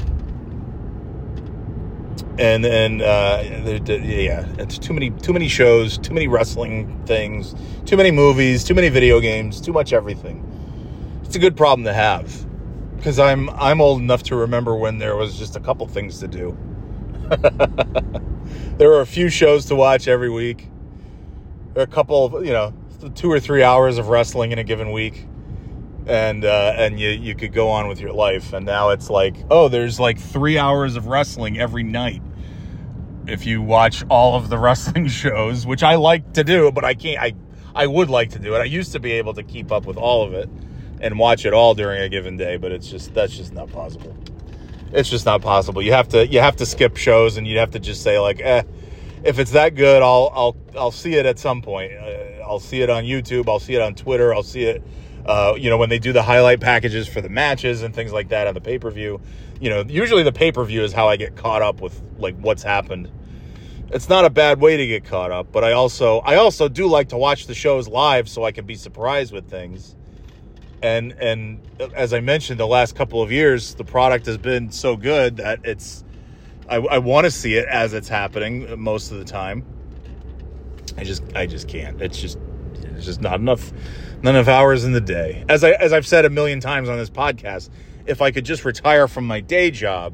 [2.40, 7.98] and and uh, yeah, it's too many too many shows, too many wrestling things, too
[7.98, 10.44] many movies, too many video games, too much everything.
[11.24, 12.46] It's a good problem to have
[12.96, 16.28] because I'm I'm old enough to remember when there was just a couple things to
[16.28, 16.58] do.
[18.78, 20.70] there were a few shows to watch every week.
[21.78, 22.74] A couple of you know
[23.16, 25.26] two or three hours of wrestling in a given week
[26.08, 28.54] and uh, and you you could go on with your life.
[28.54, 32.22] And now it's like, oh, there's like three hours of wrestling every night.
[33.28, 36.94] If you watch all of the wrestling shows, which I like to do, but I
[36.94, 37.22] can't.
[37.22, 37.34] I
[37.76, 38.60] I would like to do it.
[38.60, 40.50] I used to be able to keep up with all of it
[41.00, 44.16] and watch it all during a given day, but it's just that's just not possible.
[44.94, 45.82] It's just not possible.
[45.82, 48.40] You have to you have to skip shows, and you have to just say like,
[48.40, 48.64] eh,
[49.24, 51.94] if it's that good, I'll I'll I'll see it at some point.
[51.94, 53.50] Uh, I'll see it on YouTube.
[53.50, 54.34] I'll see it on Twitter.
[54.34, 54.84] I'll see it
[55.28, 58.30] uh, you know, when they do the highlight packages for the matches and things like
[58.30, 59.20] that on the pay per view,
[59.60, 62.38] you know, usually the pay per view is how I get caught up with like
[62.38, 63.12] what's happened.
[63.90, 66.88] It's not a bad way to get caught up, but I also I also do
[66.88, 69.96] like to watch the shows live so I can be surprised with things.
[70.82, 71.60] And and
[71.94, 75.60] as I mentioned, the last couple of years, the product has been so good that
[75.66, 76.06] it's
[76.70, 79.66] I, I want to see it as it's happening most of the time.
[80.98, 82.02] I just I just can't.
[82.02, 82.38] It's just
[82.74, 83.72] it's just not enough
[84.22, 85.46] not enough hours in the day.
[85.48, 87.70] As I as I've said a million times on this podcast,
[88.06, 90.14] if I could just retire from my day job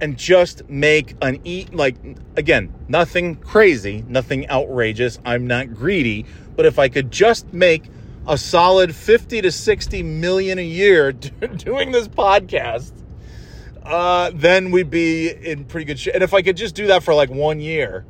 [0.00, 1.96] and just make an eat like
[2.36, 5.18] again, nothing crazy, nothing outrageous.
[5.24, 7.84] I'm not greedy, but if I could just make
[8.26, 11.12] a solid 50 to 60 million a year
[11.56, 12.92] doing this podcast,
[13.88, 16.14] uh, then we'd be in pretty good shape.
[16.14, 18.04] And if I could just do that for like one year,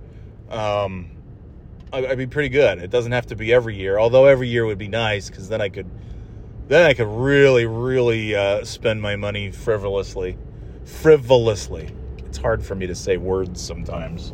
[0.51, 1.11] um,
[1.93, 2.79] I'd be pretty good.
[2.79, 5.61] It doesn't have to be every year, although every year would be nice because then
[5.61, 5.89] I could,
[6.67, 10.37] then I could really, really uh, spend my money frivolously,
[10.85, 11.91] frivolously.
[12.19, 14.33] It's hard for me to say words sometimes.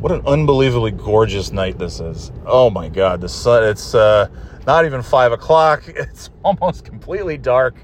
[0.00, 2.32] What an unbelievably gorgeous night this is!
[2.46, 3.64] Oh my God, the sun.
[3.64, 4.28] It's uh,
[4.66, 5.84] not even five o'clock.
[5.94, 7.76] It's almost completely dark.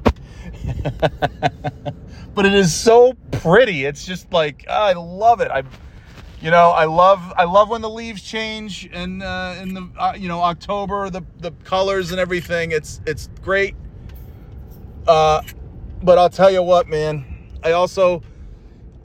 [2.36, 3.86] but it is so pretty.
[3.86, 5.50] It's just like oh, I love it.
[5.50, 5.64] I
[6.40, 10.12] you know, I love I love when the leaves change and uh, in the uh,
[10.16, 12.72] you know October the the colors and everything.
[12.72, 13.74] It's it's great.
[15.08, 15.42] Uh,
[16.02, 17.24] but I'll tell you what, man.
[17.64, 18.22] I also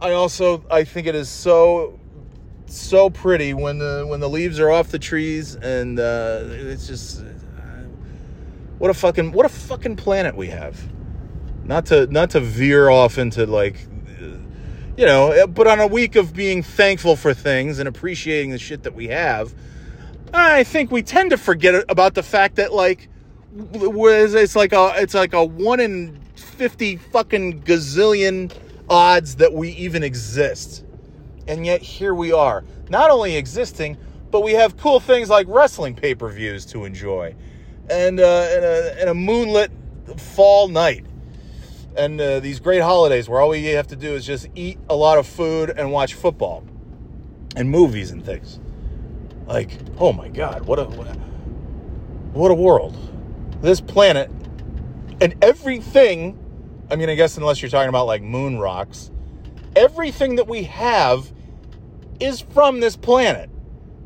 [0.02, 1.98] I also I think it is so
[2.66, 7.22] so pretty when the when the leaves are off the trees and uh, it's just
[7.22, 7.26] uh,
[8.78, 10.78] what a fucking what a fucking planet we have.
[11.72, 13.88] Not to not to veer off into like
[14.98, 18.60] you know, eh, but on a week of being thankful for things and appreciating the
[18.60, 19.56] shit that we have,
[20.34, 23.08] I think we tend to forget about the fact that like
[23.56, 28.54] it's like a it's like a one in fifty fucking gazillion
[28.90, 30.84] odds that we even exist,
[31.48, 33.96] and yet here we are, not only existing,
[34.30, 37.34] but we have cool things like wrestling pay per views to enjoy,
[37.90, 39.72] and uh, and a, and a moonlit
[40.18, 41.06] fall night
[41.96, 44.96] and uh, these great holidays where all we have to do is just eat a
[44.96, 46.64] lot of food and watch football
[47.56, 48.60] and movies and things.
[49.46, 52.98] Like, oh my God, what a what a world!
[53.62, 54.32] This planet
[55.20, 56.38] and everything.
[56.90, 59.12] I mean, I guess unless you're talking about like moon rocks,
[59.76, 61.32] everything that we have
[62.20, 63.50] is from this planet.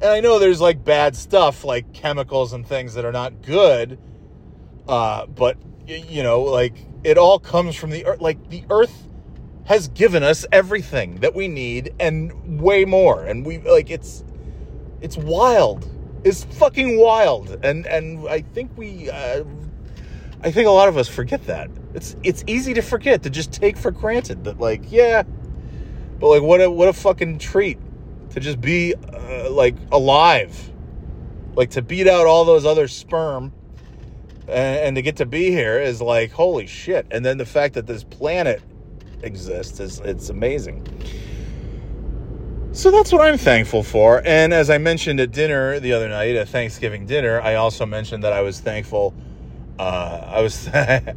[0.02, 4.00] And I know there's like bad stuff, like chemicals and things that are not good.
[4.88, 5.58] Uh, but
[5.88, 6.76] you know, like
[7.06, 8.20] it all comes from the earth.
[8.20, 9.08] Like the earth
[9.66, 13.24] has given us everything that we need and way more.
[13.24, 14.24] And we like it's
[15.02, 15.88] it's wild.
[16.24, 17.64] It's fucking wild.
[17.64, 19.44] And and I think we uh,
[20.42, 21.70] I think a lot of us forget that.
[21.94, 25.24] It's it's easy to forget to just take for granted that like yeah,
[26.20, 27.78] but like what a what a fucking treat
[28.32, 30.72] to just be uh, like alive.
[31.56, 33.54] Like to beat out all those other sperm
[34.48, 37.08] and, to get to be here is like holy shit.
[37.12, 38.62] And then the fact that this planet
[39.22, 40.86] exists is it's amazing.
[42.72, 44.22] So that's what I'm thankful for.
[44.26, 48.24] And as I mentioned at dinner the other night, at Thanksgiving dinner, I also mentioned
[48.24, 49.14] that I was thankful.
[49.80, 50.70] Uh, I was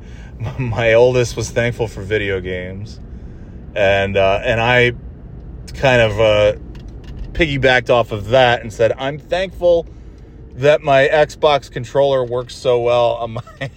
[0.58, 3.00] my oldest was thankful for video games,
[3.74, 4.92] and uh, and I
[5.74, 6.52] kind of uh,
[7.32, 9.86] piggybacked off of that and said I'm thankful
[10.58, 13.42] that my Xbox controller works so well on my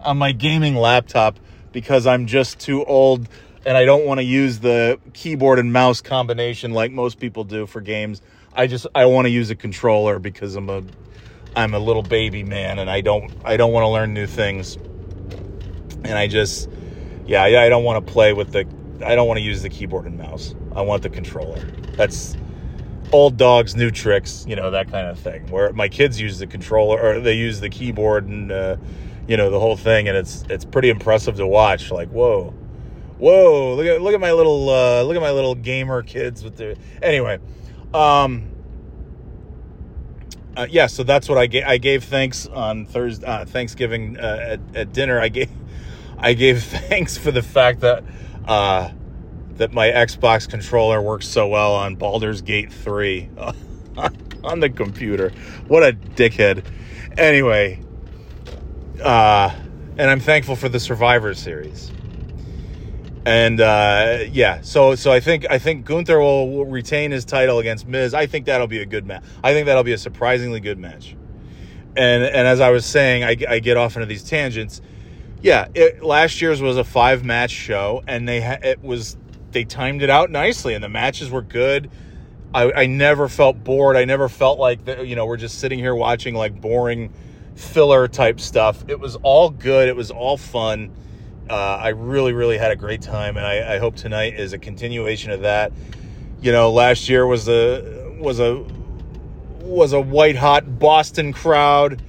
[0.00, 1.38] on my gaming laptop
[1.72, 3.28] because I'm just too old
[3.64, 7.66] and I don't want to use the keyboard and mouse combination like most people do
[7.66, 8.22] for games.
[8.54, 10.82] I just I want to use a controller because I'm a
[11.56, 14.76] I'm a little baby man and I don't I don't want to learn new things.
[16.04, 16.68] And I just
[17.26, 18.66] yeah, yeah, I don't want to play with the
[19.04, 20.54] I don't want to use the keyboard and mouse.
[20.74, 21.60] I want the controller.
[21.96, 22.36] That's
[23.12, 25.46] old dogs new tricks, you know, that kind of thing.
[25.48, 28.76] Where my kids use the controller or they use the keyboard and uh,
[29.26, 31.90] you know, the whole thing and it's it's pretty impressive to watch.
[31.90, 32.54] Like, whoa.
[33.18, 36.56] Whoa look at look at my little uh, look at my little gamer kids with
[36.56, 37.38] the anyway
[37.94, 38.50] um
[40.56, 44.38] uh, yeah so that's what i gave i gave thanks on thursday uh, thanksgiving uh,
[44.58, 45.20] at, at dinner.
[45.20, 45.50] I gave
[46.18, 48.04] i gave thanks for the fact that
[48.46, 48.90] uh
[49.56, 53.28] that my xbox controller works so well on Baldur's Gate 3
[54.44, 55.32] on the computer
[55.68, 56.64] what a dickhead
[57.16, 57.80] anyway
[59.02, 59.54] uh
[59.98, 61.90] and i'm thankful for the survivor series
[63.26, 67.58] and uh, yeah, so so I think I think Gunther will, will, retain his title
[67.58, 68.14] against Miz.
[68.14, 69.24] I think that'll be a good match.
[69.42, 71.16] I think that'll be a surprisingly good match.
[71.96, 74.80] And and as I was saying, I, I get off into these tangents.
[75.42, 79.16] Yeah, it, last year's was a five match show, and they ha- it was
[79.56, 81.90] they timed it out nicely, and the matches were good.
[82.54, 83.96] I, I never felt bored.
[83.96, 87.12] I never felt like the, you know we're just sitting here watching like boring
[87.54, 88.84] filler type stuff.
[88.88, 89.88] It was all good.
[89.88, 90.92] It was all fun
[91.48, 94.58] uh, I really, really had a great time, and I, I, hope tonight is a
[94.58, 95.72] continuation of that.
[96.40, 98.64] You know, last year was a was a
[99.60, 102.02] was a white hot Boston crowd.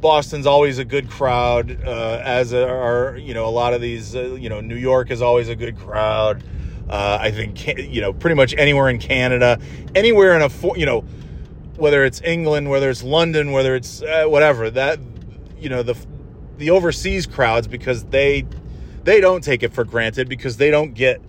[0.00, 4.16] Boston's always a good crowd, uh, as are you know a lot of these.
[4.16, 6.42] Uh, you know, New York is always a good crowd.
[6.90, 9.60] Uh, I think you know pretty much anywhere in Canada,
[9.94, 11.02] anywhere in a you know
[11.76, 14.98] whether it's England, whether it's London, whether it's uh, whatever that
[15.56, 15.96] you know the
[16.58, 18.44] the overseas crowds because they
[19.04, 21.22] they don't take it for granted because they don't get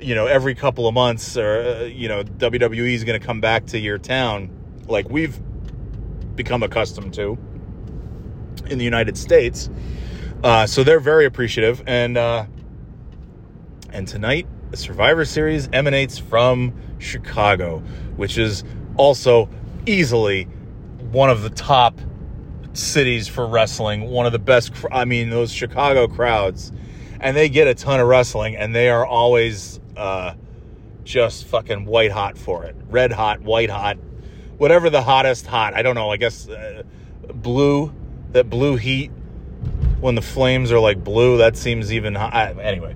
[0.00, 3.40] you know every couple of months or uh, you know WWE is going to come
[3.40, 4.50] back to your town
[4.88, 5.38] like we've
[6.34, 7.38] become accustomed to
[8.66, 9.70] in the United States.
[10.42, 12.46] Uh, so they're very appreciative and uh,
[13.92, 17.78] and tonight Survivor Series emanates from Chicago,
[18.16, 18.64] which is
[18.96, 19.48] also
[19.86, 20.44] easily
[21.10, 21.98] one of the top
[22.72, 24.10] cities for wrestling.
[24.10, 24.72] One of the best.
[24.92, 26.72] I mean, those Chicago crowds
[27.20, 30.34] and they get a ton of wrestling, and they are always uh,
[31.04, 33.98] just fucking white hot for it, red hot, white hot,
[34.56, 35.74] whatever the hottest hot.
[35.74, 36.10] I don't know.
[36.10, 36.82] I guess uh,
[37.34, 37.92] blue,
[38.32, 39.10] that blue heat
[40.00, 41.38] when the flames are like blue.
[41.38, 42.58] That seems even hot.
[42.60, 42.94] Anyway,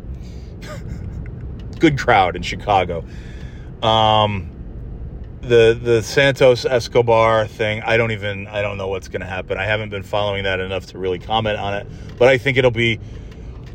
[1.83, 3.05] good crowd in Chicago.
[3.83, 4.49] Um,
[5.41, 9.59] the the Santos Escobar thing, I don't even I don't know what's going to happen.
[9.59, 12.71] I haven't been following that enough to really comment on it, but I think it'll
[12.71, 13.01] be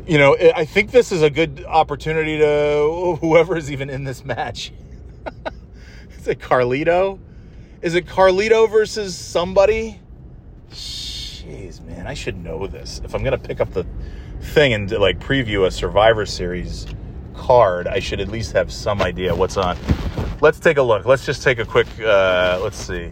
[0.06, 4.24] you know, I think this is a good opportunity to whoever is even in this
[4.24, 4.72] match.
[6.18, 7.18] is it Carlito?
[7.82, 10.00] Is it Carlito versus somebody?
[10.70, 13.02] Jeez, man, I should know this.
[13.04, 13.84] If I'm gonna pick up the
[14.40, 16.86] thing and like preview a Survivor Series
[17.48, 19.78] card, I should at least have some idea what's on.
[20.42, 21.06] Let's take a look.
[21.06, 21.86] Let's just take a quick.
[21.98, 23.10] Uh, let's see.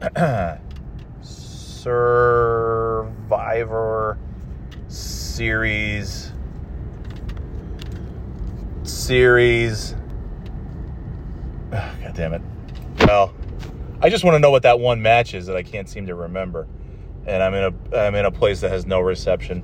[3.20, 4.18] Survivor
[4.86, 6.32] series
[8.84, 9.94] series
[11.70, 12.42] god damn it
[13.06, 13.32] well
[14.02, 16.14] i just want to know what that one match is that i can't seem to
[16.14, 16.66] remember
[17.26, 19.62] and i'm in a i'm in a place that has no reception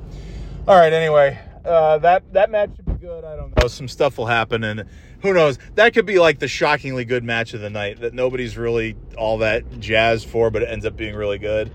[0.69, 3.25] all right anyway Uh, that that match should be good.
[3.25, 3.35] I
[3.67, 3.69] know.
[3.69, 4.85] Some stuff will happen, and
[5.23, 5.59] who knows?
[5.75, 9.39] That could be like the shockingly good match of the night that nobody's really all
[9.39, 11.71] that jazzed for, but it ends up being really good.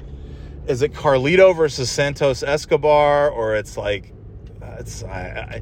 [0.67, 4.13] Is it Carlito versus Santos Escobar, or it's like
[4.61, 5.61] it's I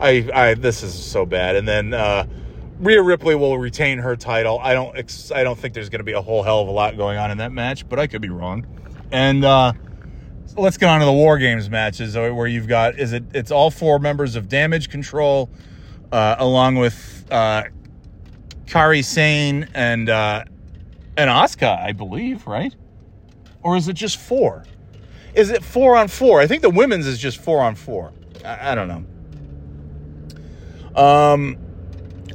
[0.00, 1.56] I I, I this is so bad.
[1.56, 2.26] And then uh,
[2.78, 4.58] Rhea Ripley will retain her title.
[4.60, 6.96] I don't I don't think there's going to be a whole hell of a lot
[6.96, 8.66] going on in that match, but I could be wrong.
[9.10, 9.74] And uh,
[10.46, 13.50] so let's get on to the War Games matches where you've got is it it's
[13.50, 15.50] all four members of Damage Control
[16.12, 17.64] uh, along with uh,
[18.66, 20.44] Kairi Sane and uh,
[21.16, 22.74] and Asuka, I believe, right?
[23.62, 24.64] Or is it just four?
[25.34, 26.40] Is it four on four?
[26.40, 28.12] I think the women's is just four on four.
[28.44, 31.02] I, I don't know.
[31.02, 31.56] Um,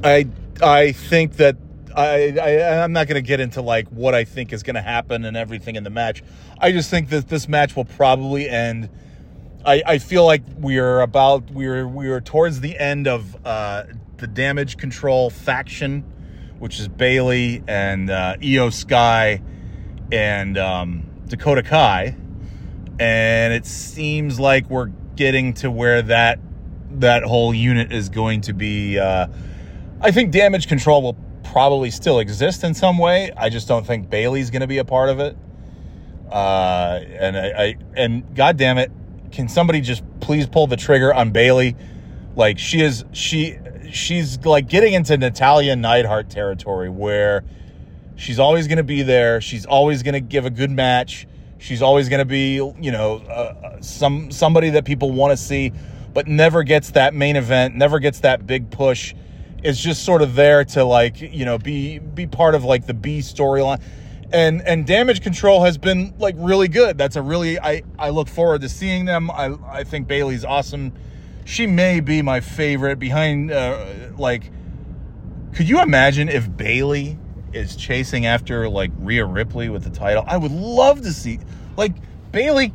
[0.02, 0.26] I
[0.62, 1.56] I think that
[1.94, 4.82] I, I I'm not going to get into like what I think is going to
[4.82, 6.22] happen and everything in the match.
[6.60, 8.90] I just think that this match will probably end.
[9.64, 13.84] I, I feel like we're about we're we're towards the end of uh,
[14.16, 16.02] the damage control faction,
[16.58, 19.40] which is Bayley and uh, Iyo Sky
[20.10, 22.16] and um, Dakota Kai,
[22.98, 26.40] and it seems like we're getting to where that
[26.90, 28.98] that whole unit is going to be.
[28.98, 29.28] Uh,
[30.00, 33.30] I think damage control will probably still exist in some way.
[33.36, 35.36] I just don't think Bayley's going to be a part of it.
[36.30, 38.90] Uh, and I, I and God damn it,
[39.32, 41.76] can somebody just please pull the trigger on Bayley?
[42.36, 43.58] Like she is she
[43.90, 47.44] she's like getting into Natalya Neidhart territory where
[48.16, 49.40] she's always going to be there.
[49.40, 51.26] She's always going to give a good match.
[51.58, 55.72] She's always going to be, you know, uh, some somebody that people want to see,
[56.12, 59.14] but never gets that main event, never gets that big push.
[59.62, 62.94] It's just sort of there to like, you know, be be part of like the
[62.94, 63.82] B storyline.
[64.30, 66.98] And and damage control has been like really good.
[66.98, 69.30] That's a really I I look forward to seeing them.
[69.30, 70.92] I I think Bayley's awesome.
[71.44, 73.86] She may be my favorite behind uh,
[74.18, 74.50] like
[75.54, 77.18] could you imagine if Bayley
[77.52, 80.24] is chasing after like Rhea Ripley with the title.
[80.26, 81.40] I would love to see
[81.76, 81.94] like
[82.32, 82.72] Bayley.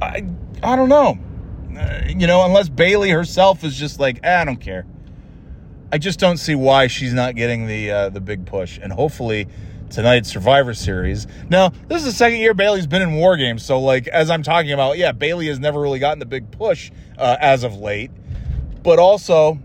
[0.00, 0.24] I
[0.62, 1.18] I don't know,
[1.78, 4.84] uh, you know, unless Bayley herself is just like eh, I don't care.
[5.92, 9.46] I just don't see why she's not getting the uh, the big push, and hopefully
[9.92, 11.26] tonight's Survivor Series.
[11.48, 14.42] Now, this is the second year Bayley's been in War Games, so like as I'm
[14.42, 18.10] talking about, yeah, Bayley has never really gotten the big push uh, as of late,
[18.82, 19.58] but also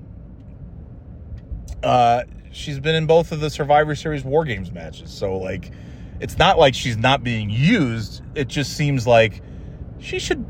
[1.83, 5.11] uh, she's been in both of the Survivor Series War Games matches.
[5.11, 5.71] So like
[6.19, 8.21] it's not like she's not being used.
[8.35, 9.41] It just seems like
[9.99, 10.45] she should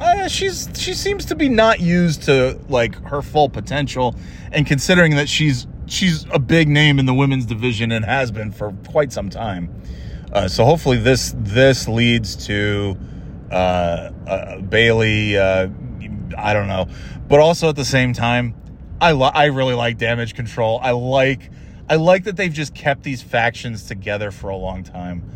[0.00, 4.14] uh, she's she seems to be not used to like her full potential
[4.50, 8.52] and considering that she's she's a big name in the women's division and has been
[8.52, 9.82] for quite some time.
[10.32, 12.96] Uh, so hopefully this this leads to
[13.50, 15.68] uh, uh Bayley uh,
[16.38, 16.86] I don't know.
[17.28, 18.54] But also at the same time
[19.00, 20.78] I I really like damage control.
[20.82, 21.50] I like
[21.88, 25.28] I like that they've just kept these factions together for a long time.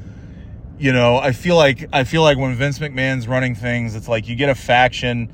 [0.78, 4.28] You know, I feel like I feel like when Vince McMahon's running things, it's like
[4.28, 5.32] you get a faction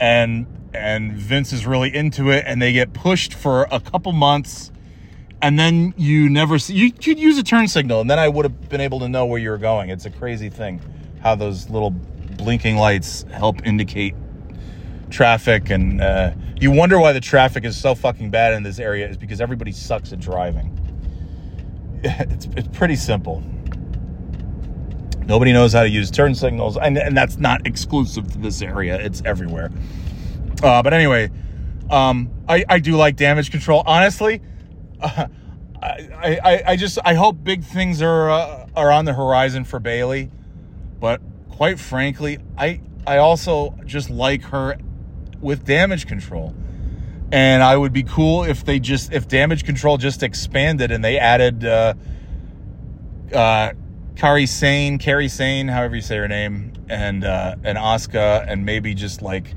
[0.00, 4.70] and and Vince is really into it and they get pushed for a couple months
[5.40, 8.44] and then you never see you could use a turn signal and then I would
[8.44, 9.90] have been able to know where you were going.
[9.90, 10.80] It's a crazy thing
[11.22, 14.14] how those little blinking lights help indicate
[15.10, 19.08] traffic and uh, you wonder why the traffic is so fucking bad in this area
[19.08, 20.74] is because everybody sucks at driving.
[22.04, 23.42] It's, it's pretty simple.
[25.26, 29.00] Nobody knows how to use turn signals and, and that's not exclusive to this area.
[29.00, 29.72] It's everywhere
[30.62, 31.30] uh, but anyway
[31.90, 34.42] um, I, I do like damage control honestly
[35.00, 35.26] uh,
[35.80, 39.78] I, I, I just I hope big things are uh, are on the horizon for
[39.78, 40.30] Bayley.
[41.00, 44.78] but quite frankly I I also just like her
[45.40, 46.54] with damage control.
[47.30, 51.18] And I would be cool if they just if damage control just expanded and they
[51.18, 51.94] added uh
[53.34, 53.72] uh
[54.16, 58.94] Kari Sane, Carrie Sane, however you say her name, and uh and Asuka and maybe
[58.94, 59.54] just like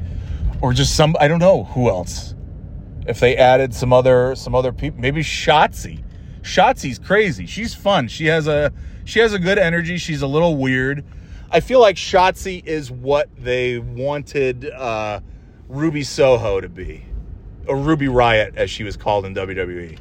[0.61, 2.35] or just some I don't know who else.
[3.07, 6.03] If they added some other some other people, maybe Shotzi.
[6.41, 7.45] Shotzi's crazy.
[7.45, 8.07] She's fun.
[8.07, 8.71] She has a
[9.05, 9.97] she has a good energy.
[9.97, 11.03] She's a little weird.
[11.49, 15.21] I feel like Shotzi is what they wanted uh
[15.67, 17.05] Ruby Soho to be,
[17.65, 19.97] or Ruby Riot as she was called in WWE.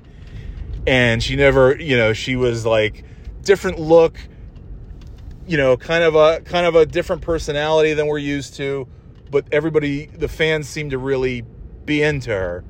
[0.87, 3.05] And she never, you know, she was like
[3.43, 4.19] different look,
[5.47, 8.89] you know, kind of a kind of a different personality than we're used to,
[9.31, 11.45] but everybody, the fans seem to really
[11.85, 12.65] be into her.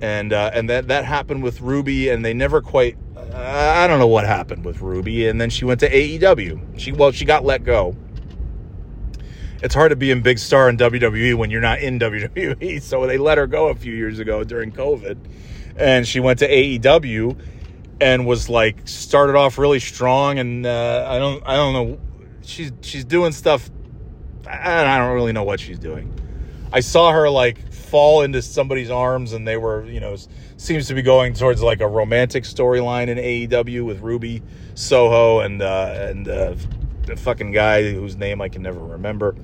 [0.00, 2.98] And uh, and that that happened with Ruby, and they never quite.
[3.34, 6.78] I don't know what happened with Ruby, and then she went to AEW.
[6.78, 7.96] She well, she got let go
[9.62, 12.82] it's hard to be a big star in WWE when you're not in WWE.
[12.82, 15.16] So they let her go a few years ago during COVID,
[15.76, 17.38] and she went to AEW
[18.00, 20.38] and was like started off really strong.
[20.38, 22.00] And uh, I don't I don't know
[22.42, 23.70] she's she's doing stuff.
[24.52, 26.12] I don't really know what she's doing.
[26.72, 30.16] I saw her like fall into somebody's arms, and they were you know
[30.56, 34.42] seems to be going towards like a romantic storyline in AEW with Ruby
[34.74, 36.54] Soho and uh, and uh,
[37.06, 39.34] the fucking guy whose name I can never remember.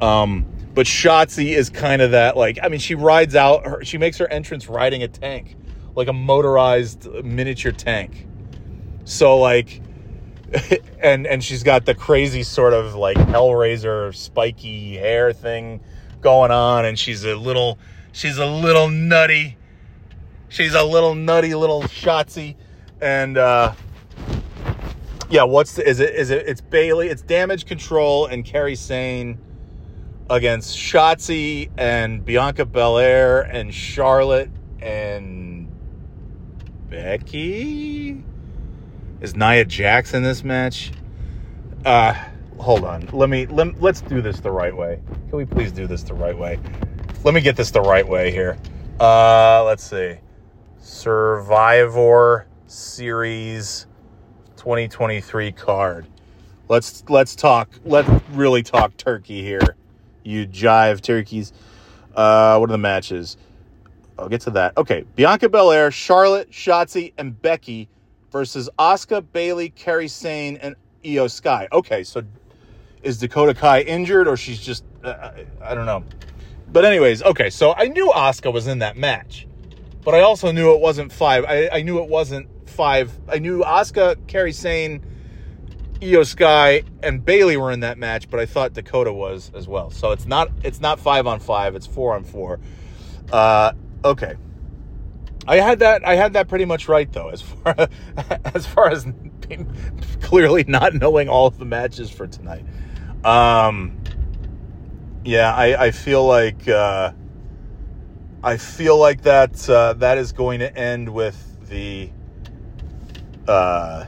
[0.00, 3.98] Um, but Shotzi is kind of that like I mean she rides out her she
[3.98, 5.56] makes her entrance riding a tank
[5.98, 8.26] like a motorized miniature tank.
[9.04, 9.82] So like
[11.00, 15.80] and and she's got the crazy sort of like Hellraiser spiky hair thing
[16.20, 17.78] going on and she's a little
[18.12, 19.56] she's a little nutty.
[20.48, 22.56] She's a little nutty little Shotzi
[23.00, 23.74] and uh
[25.30, 26.14] yeah, what's the, is it?
[26.14, 26.48] Is it?
[26.48, 27.08] It's Bayley.
[27.08, 29.38] It's Damage Control and Kairi Sane
[30.30, 35.70] against Shotzi and Bianca Belair and Charlotte and
[36.88, 38.22] Becky.
[39.20, 40.92] Is Nia Jax in this match?
[41.84, 42.14] Uh,
[42.58, 43.08] hold on.
[43.12, 45.00] Let me let, let's do this the right way.
[45.28, 46.60] Can we please do this the right way?
[47.24, 48.56] Let me get this the right way here.
[49.00, 50.18] Uh, let's see.
[50.78, 53.86] Survivor Series
[54.56, 56.06] 2023 card.
[56.68, 57.70] Let's let's talk.
[57.84, 59.76] Let's really talk turkey here.
[60.22, 61.52] You jive turkeys.
[62.14, 63.36] Uh, what are the matches?
[64.16, 64.76] I'll get to that.
[64.76, 67.88] Okay, Bianca Belair, Charlotte, Shotzi, and Becky
[68.30, 71.68] versus Asuka, Bayley, Kerry Sane, and Iyo Sky.
[71.72, 72.22] Okay, so
[73.02, 75.30] is Dakota Kai injured or she's just uh,
[75.62, 76.04] I don't know.
[76.70, 79.46] But anyways, okay, so I knew Asuka was in that match,
[80.04, 81.44] but I also knew it wasn't five.
[81.44, 83.10] I, I knew it wasn't five.
[83.28, 85.02] I knew Asuka, Kerry Sane,
[86.00, 89.90] Iyo Sky, and Bayley were in that match, but I thought Dakota was as well.
[89.90, 91.74] So it's not it's not five on five.
[91.74, 92.60] It's four on four.
[93.32, 93.72] Uh,
[94.04, 94.36] okay.
[95.48, 96.06] I had that.
[96.06, 97.74] I had that pretty much right though, as far
[98.54, 99.06] as far as
[100.20, 102.66] clearly not knowing all of the matches for tonight.
[103.24, 103.98] Um,
[105.24, 107.12] yeah, I, I feel like uh,
[108.42, 112.10] I feel like that uh, that is going to end with the
[113.48, 114.04] uh,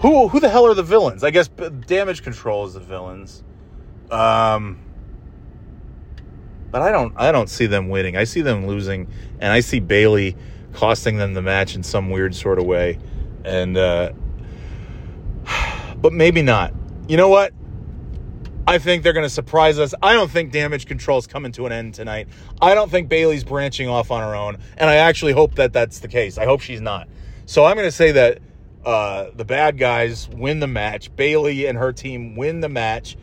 [0.00, 1.24] who who the hell are the villains?
[1.24, 3.42] I guess Damage Control is the villains.
[4.12, 4.78] Um,
[6.70, 8.16] but I don't I don't see them winning.
[8.16, 9.08] I see them losing,
[9.40, 10.36] and I see Bayley
[10.72, 12.98] costing them the match in some weird sort of way.
[13.44, 14.12] And uh,
[15.96, 16.72] but maybe not.
[17.08, 17.52] You know what?
[18.66, 19.94] I think they're going to surprise us.
[20.00, 22.28] I don't think damage control is coming to an end tonight.
[22.60, 25.98] I don't think Bayley's branching off on her own, and I actually hope that that's
[25.98, 26.38] the case.
[26.38, 27.08] I hope she's not.
[27.46, 28.38] So I'm going to say that
[28.84, 31.14] uh, the bad guys win the match.
[31.16, 33.16] Bayley and her team win the match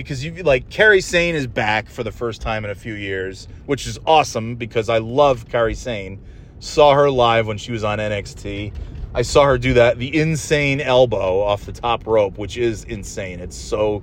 [0.00, 3.48] because you like Kairi Sane is back for the first time in a few years,
[3.66, 6.20] which is awesome because I love Kairi Sane.
[6.58, 8.72] Saw her live when she was on NXT.
[9.14, 13.40] I saw her do that the insane elbow off the top rope, which is insane.
[13.40, 14.02] It's so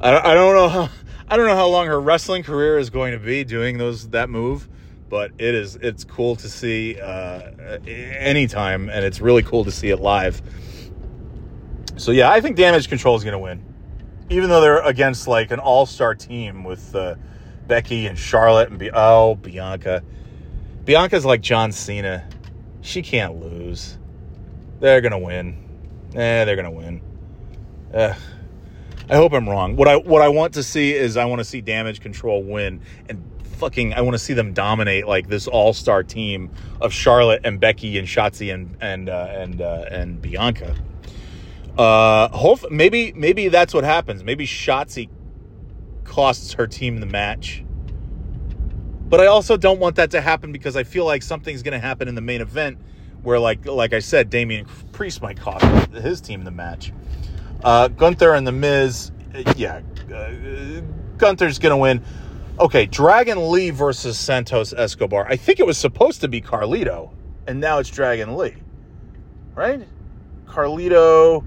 [0.00, 0.88] I, I don't know how
[1.28, 4.30] I don't know how long her wrestling career is going to be doing those that
[4.30, 4.68] move
[5.10, 7.50] but it is it's cool to see uh,
[7.86, 10.40] anytime, and it's really cool to see it live.
[11.96, 13.69] So yeah, I think Damage Control is going to win,
[14.30, 17.16] even though they're against like an all star team with uh,
[17.66, 20.02] Becky and Charlotte and Be- oh Bianca.
[20.84, 22.26] Bianca's like John Cena;
[22.80, 23.98] she can't lose.
[24.78, 25.68] They're gonna win.
[26.14, 27.02] Eh, they're gonna win.
[27.92, 28.14] Uh,
[29.08, 29.76] I hope I'm wrong.
[29.76, 32.80] What I what I want to see is I want to see Damage Control win
[33.08, 33.24] and
[33.60, 36.50] fucking I want to see them dominate like this all star team
[36.80, 40.74] of Charlotte and Becky and Shotzi and and uh, and uh, and Bianca.
[41.80, 44.22] Uh, hope maybe maybe that's what happens.
[44.22, 45.08] Maybe Shotzi
[46.04, 47.64] costs her team the match.
[49.08, 51.78] But I also don't want that to happen because I feel like something's going to
[51.78, 52.76] happen in the main event
[53.22, 56.92] where, like like I said, Damian Priest might cost his team the match.
[57.64, 59.10] Uh, Gunther and the Miz,
[59.56, 59.80] yeah,
[60.14, 60.82] uh,
[61.16, 62.04] Gunther's going to win.
[62.58, 65.26] Okay, Dragon Lee versus Santos Escobar.
[65.30, 67.14] I think it was supposed to be Carlito,
[67.46, 68.56] and now it's Dragon Lee.
[69.54, 69.88] Right?
[70.44, 71.42] Carlito.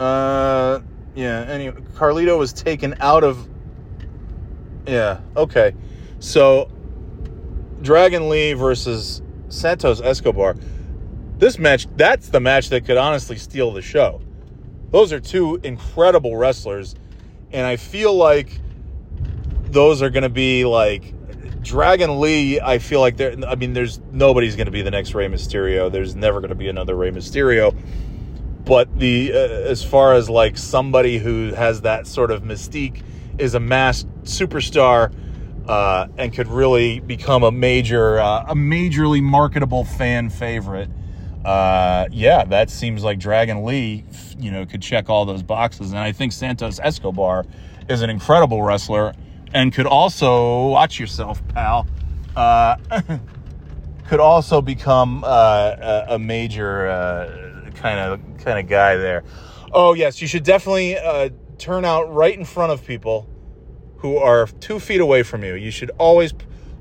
[0.00, 0.80] Uh,
[1.14, 3.46] yeah, anyway, Carlito was taken out of.
[4.86, 5.74] Yeah, okay.
[6.20, 6.70] So,
[7.82, 9.20] Dragon Lee versus
[9.50, 10.56] Santos Escobar.
[11.36, 14.22] This match, that's the match that could honestly steal the show.
[14.90, 16.94] Those are two incredible wrestlers,
[17.52, 18.58] and I feel like
[19.64, 21.14] those are going to be like
[21.62, 22.58] Dragon Lee.
[22.58, 23.34] I feel like there.
[23.46, 25.92] I mean, there's nobody's going to be the next Rey Mysterio.
[25.92, 27.76] There's never going to be another Rey Mysterio.
[28.70, 33.02] But the uh, as far as like somebody who has that sort of mystique
[33.36, 35.12] is a masked superstar
[35.66, 40.88] uh, and could really become a major uh, a majorly marketable fan favorite
[41.44, 44.04] uh, yeah that seems like dragon lee
[44.38, 45.90] you know could check all those boxes.
[45.90, 47.44] And i think santos escobar
[47.88, 49.14] is an incredible wrestler
[49.52, 51.88] and could also watch yourself pal
[52.36, 52.76] uh,
[54.08, 57.49] could also become uh, a major
[57.80, 59.24] kind of kind of guy there.
[59.72, 63.28] Oh yes, you should definitely uh, turn out right in front of people
[63.98, 65.54] who are two feet away from you.
[65.54, 66.32] You should always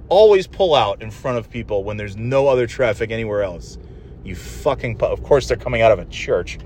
[0.09, 3.77] always pull out in front of people when there's no other traffic anywhere else.
[4.23, 6.59] You fucking pu- of course they're coming out of a church.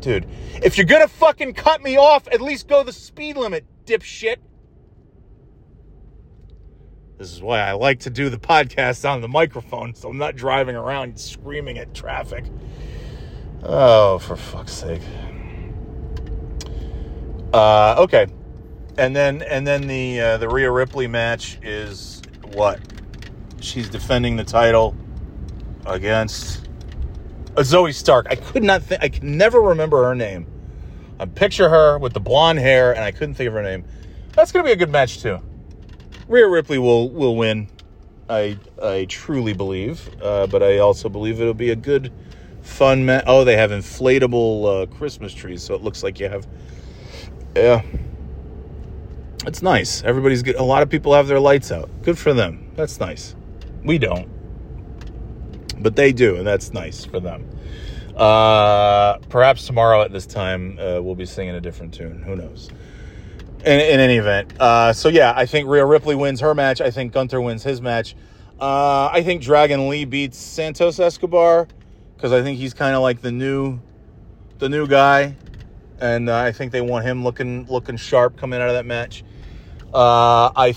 [0.00, 0.26] Dude,
[0.62, 4.36] if you're gonna fucking cut me off, at least go the speed limit, dipshit.
[7.20, 10.36] This is why I like to do the podcast on the microphone, so I'm not
[10.36, 12.46] driving around screaming at traffic.
[13.62, 15.02] Oh, for fuck's sake.
[17.52, 18.26] Uh, okay,
[18.96, 22.22] and then and then the uh, the Rhea Ripley match is
[22.54, 22.80] what?
[23.60, 24.96] She's defending the title
[25.84, 26.70] against
[27.56, 28.28] Zoey Stark.
[28.30, 29.02] I could not think.
[29.02, 30.46] I can never remember her name.
[31.18, 33.84] I picture her with the blonde hair, and I couldn't think of her name.
[34.32, 35.38] That's gonna be a good match too.
[36.30, 37.66] Rhea Ripley will will win.
[38.28, 42.12] I I truly believe, uh, but I also believe it'll be a good,
[42.62, 43.24] fun match.
[43.26, 46.46] Oh, they have inflatable uh, Christmas trees, so it looks like you have.
[47.56, 47.82] Yeah,
[49.44, 50.04] it's nice.
[50.04, 50.54] Everybody's good.
[50.54, 51.90] A lot of people have their lights out.
[52.02, 52.70] Good for them.
[52.76, 53.34] That's nice.
[53.82, 54.28] We don't,
[55.82, 57.44] but they do, and that's nice for them.
[58.14, 62.22] Uh, perhaps tomorrow at this time uh, we'll be singing a different tune.
[62.22, 62.70] Who knows?
[63.64, 64.52] In, in any event.
[64.60, 66.80] Uh, so yeah, I think Rhea Ripley wins her match.
[66.80, 68.14] I think Gunther wins his match.
[68.60, 71.66] Uh, I think Dragon Lee beats Santos Escobar
[72.16, 73.80] because I think he's kind of like the new,
[74.58, 75.34] the new guy,
[76.00, 79.24] and uh, I think they want him looking looking sharp coming out of that match.
[79.92, 80.74] Uh, I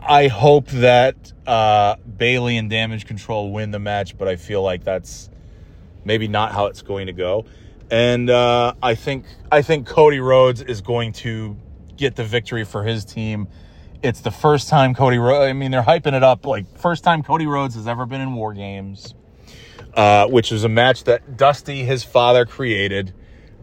[0.00, 4.82] I hope that uh, Bayley and Damage Control win the match, but I feel like
[4.84, 5.28] that's
[6.04, 7.44] maybe not how it's going to go.
[7.90, 11.56] And uh, I think I think Cody Rhodes is going to
[11.96, 13.48] get the victory for his team.
[14.02, 17.46] It's the first time Cody I mean, they're hyping it up like first time Cody
[17.46, 19.14] Rhodes has ever been in War Games,
[19.94, 23.14] uh, which is a match that Dusty, his father, created.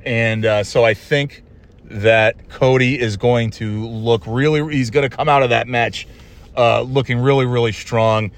[0.06, 1.44] And uh, so I think
[1.84, 6.08] that Cody is going to look really, he's going to come out of that match
[6.56, 8.32] uh, looking really, really strong.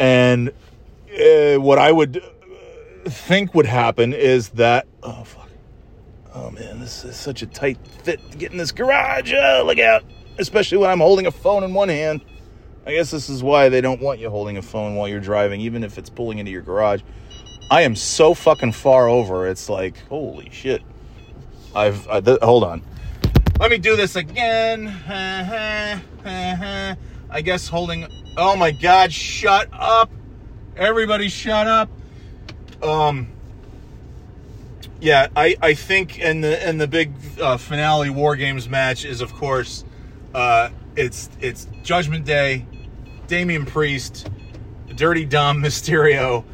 [0.00, 2.22] And uh, what I would
[3.04, 5.24] think would happen is that, oh,
[6.34, 9.32] Oh man, this is such a tight fit to get in this garage.
[9.32, 10.04] Oh, look out.
[10.38, 12.24] Especially when I'm holding a phone in one hand.
[12.86, 15.60] I guess this is why they don't want you holding a phone while you're driving,
[15.60, 17.02] even if it's pulling into your garage.
[17.70, 19.46] I am so fucking far over.
[19.46, 20.82] It's like, holy shit.
[21.74, 22.82] I've, I, th- hold on.
[23.60, 24.88] Let me do this again.
[27.30, 28.06] I guess holding,
[28.38, 30.10] oh my God, shut up.
[30.76, 31.90] Everybody shut up.
[32.82, 33.28] Um,
[35.00, 39.20] yeah, I, I think and the and the big uh, finale War Games match is
[39.20, 39.84] of course
[40.34, 42.66] uh, it's it's Judgment Day,
[43.28, 44.28] Damian Priest,
[44.94, 46.44] Dirty Dom Mysterio,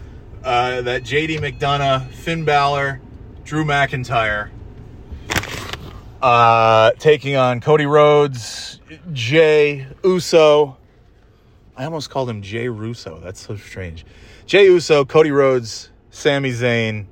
[0.43, 3.01] uh, that JD McDonagh, Finn Balor,
[3.45, 4.51] Drew McIntyre,
[6.21, 8.81] uh, taking on Cody Rhodes,
[9.13, 10.77] Jay Uso.
[11.77, 13.19] I almost called him Jay Russo.
[13.21, 14.05] That's so strange.
[14.47, 17.07] Jay Uso, Cody Rhodes, Sami Zayn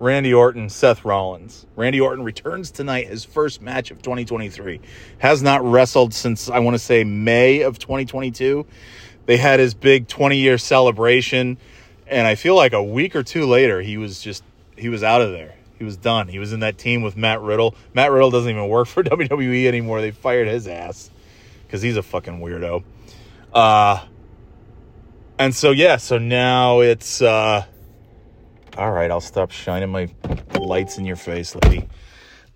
[0.00, 1.66] Randy Orton, Seth Rollins.
[1.76, 4.80] Randy Orton returns tonight, his first match of 2023.
[5.18, 8.64] Has not wrestled since, I want to say, May of 2022.
[9.26, 11.58] They had his big 20 year celebration,
[12.06, 14.42] and I feel like a week or two later, he was just,
[14.74, 15.54] he was out of there.
[15.78, 16.28] He was done.
[16.28, 17.74] He was in that team with Matt Riddle.
[17.92, 20.00] Matt Riddle doesn't even work for WWE anymore.
[20.00, 21.10] They fired his ass
[21.66, 22.84] because he's a fucking weirdo.
[23.52, 24.02] Uh,
[25.38, 27.66] and so, yeah, so now it's, uh,
[28.76, 30.08] all right, I'll stop shining my
[30.58, 31.88] lights in your face, lady.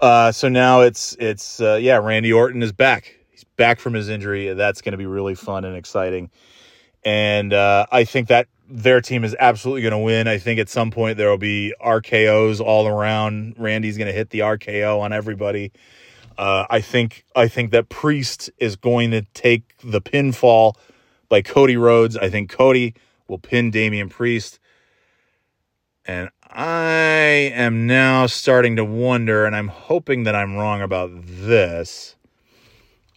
[0.00, 3.16] Uh, so now it's it's uh, yeah, Randy Orton is back.
[3.30, 4.52] He's back from his injury.
[4.54, 6.30] That's going to be really fun and exciting.
[7.04, 10.26] And uh, I think that their team is absolutely going to win.
[10.26, 13.54] I think at some point there will be RKO's all around.
[13.58, 15.72] Randy's going to hit the RKO on everybody.
[16.36, 20.74] Uh, I think I think that Priest is going to take the pinfall
[21.28, 22.16] by Cody Rhodes.
[22.16, 22.94] I think Cody
[23.28, 24.58] will pin Damian Priest.
[26.06, 32.16] And I am now starting to wonder, and I'm hoping that I'm wrong about this,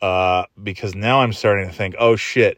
[0.01, 2.57] uh, because now I'm starting to think, oh shit,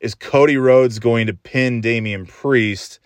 [0.00, 3.00] is Cody Rhodes going to pin Damian Priest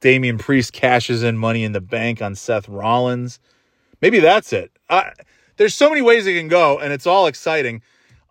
[0.00, 3.40] Damian Priest cashes in money in the bank on Seth Rollins.
[4.00, 4.70] Maybe that's it.
[4.88, 5.12] I,
[5.56, 7.82] there's so many ways it can go, and it's all exciting.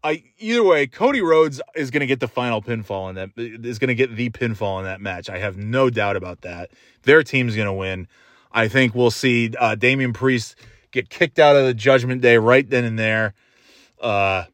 [0.08, 3.78] I either way, Cody Rhodes is going to get the final pinfall in that is
[3.78, 5.30] going to get the pinfall in that match.
[5.30, 6.72] I have no doubt about that.
[7.04, 8.08] Their team's going to win.
[8.50, 10.56] I think we'll see uh, Damian Priest
[10.92, 13.34] get kicked out of the Judgment Day right then and there.
[14.00, 14.46] Uh,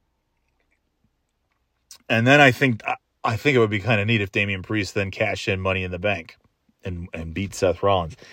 [2.09, 2.81] and then I think
[3.23, 5.83] I think it would be kind of neat if Damian Priest then cashed in Money
[5.83, 6.35] in the Bank
[6.83, 8.15] and and beat Seth Rollins.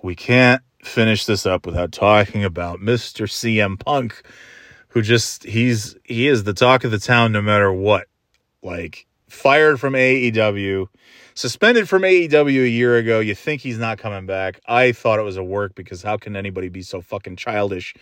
[0.00, 3.26] We can't finish this up without talking about Mr.
[3.26, 4.22] CM Punk,
[4.98, 8.08] who just he's he is the talk of the town no matter what.
[8.64, 10.88] Like fired from AEW,
[11.34, 13.20] suspended from AEW a year ago.
[13.20, 14.60] You think he's not coming back.
[14.66, 17.94] I thought it was a work because how can anybody be so fucking childish?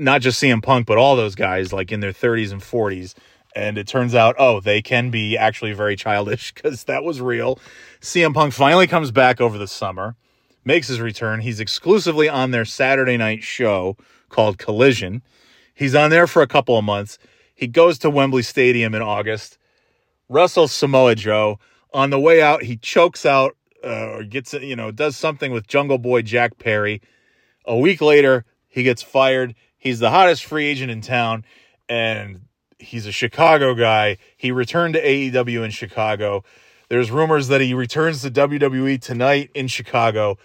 [0.00, 3.14] Not just CM Punk, but all those guys like in their 30s and 40s
[3.54, 7.60] and it turns out, oh, they can be actually very childish because that was real.
[8.00, 10.16] CM Punk finally comes back over the summer,
[10.64, 11.40] makes his return.
[11.40, 13.96] He's exclusively on their Saturday night show
[14.28, 15.22] called Collision.
[15.80, 17.16] He's on there for a couple of months.
[17.54, 19.56] He goes to Wembley Stadium in August,
[20.28, 21.58] wrestles Samoa Joe.
[21.94, 25.66] On the way out, he chokes out uh, or gets, you know, does something with
[25.66, 27.00] Jungle Boy Jack Perry.
[27.64, 29.54] A week later, he gets fired.
[29.78, 31.46] He's the hottest free agent in town.
[31.88, 32.42] And
[32.78, 34.18] he's a Chicago guy.
[34.36, 36.44] He returned to AEW in Chicago.
[36.90, 40.36] There's rumors that he returns to WWE tonight in Chicago.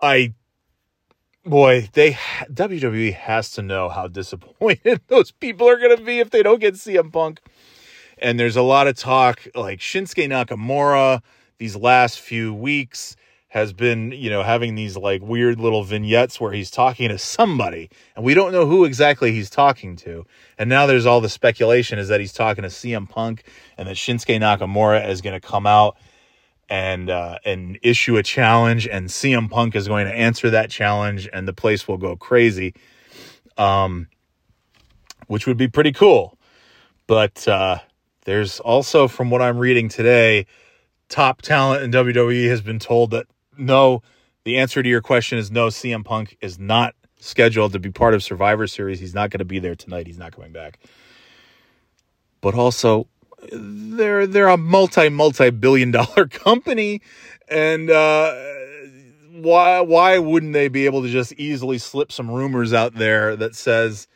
[0.00, 0.32] I
[1.44, 6.30] boy, they WWE has to know how disappointed those people are going to be if
[6.30, 7.40] they don't get CM Punk.
[8.18, 11.22] And there's a lot of talk like Shinsuke Nakamura
[11.58, 13.16] these last few weeks
[13.48, 17.90] has been, you know, having these like weird little vignettes where he's talking to somebody
[18.16, 20.24] and we don't know who exactly he's talking to.
[20.56, 23.44] And now there's all the speculation is that he's talking to CM Punk
[23.76, 25.96] and that Shinsuke Nakamura is going to come out
[26.72, 31.28] and uh, and issue a challenge and CM Punk is going to answer that challenge
[31.30, 32.74] and the place will go crazy.
[33.58, 34.08] Um
[35.26, 36.38] which would be pretty cool.
[37.06, 37.80] But uh
[38.24, 40.46] there's also from what I'm reading today
[41.10, 43.26] top talent in WWE has been told that
[43.58, 44.02] no,
[44.44, 45.66] the answer to your question is no.
[45.66, 48.98] CM Punk is not scheduled to be part of Survivor Series.
[48.98, 50.06] He's not going to be there tonight.
[50.06, 50.78] He's not coming back.
[52.40, 53.08] But also,
[53.50, 57.00] they're they're a multi multi billion dollar company,
[57.48, 58.34] and uh,
[59.32, 63.54] why why wouldn't they be able to just easily slip some rumors out there that
[63.54, 64.06] says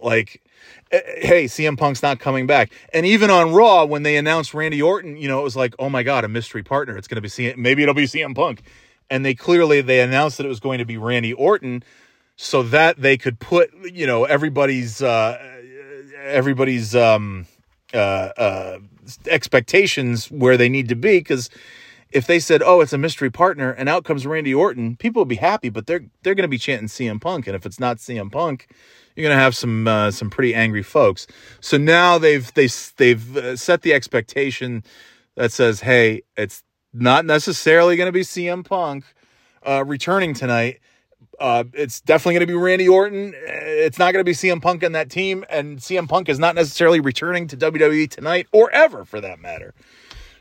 [0.00, 0.42] like
[0.90, 2.72] eh, hey, CM Punk's not coming back.
[2.92, 5.88] And even on Raw, when they announced Randy Orton, you know, it was like, oh
[5.88, 6.96] my God, a mystery partner.
[6.96, 8.62] It's going to be CM, maybe it'll be CM Punk
[9.10, 11.82] and they clearly they announced that it was going to be Randy Orton
[12.36, 15.38] so that they could put you know everybody's uh
[16.22, 17.46] everybody's um
[17.94, 18.78] uh uh
[19.28, 21.50] expectations where they need to be cuz
[22.10, 25.26] if they said oh it's a mystery partner and out comes Randy Orton people will
[25.26, 27.98] be happy but they're they're going to be chanting CM Punk and if it's not
[27.98, 28.68] CM Punk
[29.14, 31.26] you're going to have some uh, some pretty angry folks
[31.60, 34.82] so now they've they they've uh, set the expectation
[35.36, 36.62] that says hey it's
[36.94, 39.04] not necessarily going to be CM Punk
[39.66, 40.78] uh, returning tonight.
[41.38, 43.34] Uh, it's definitely going to be Randy Orton.
[43.36, 46.54] It's not going to be CM Punk on that team, and CM Punk is not
[46.54, 49.74] necessarily returning to WWE tonight or ever, for that matter.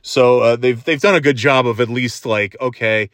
[0.01, 3.09] So uh, they've they've done a good job of at least like okay,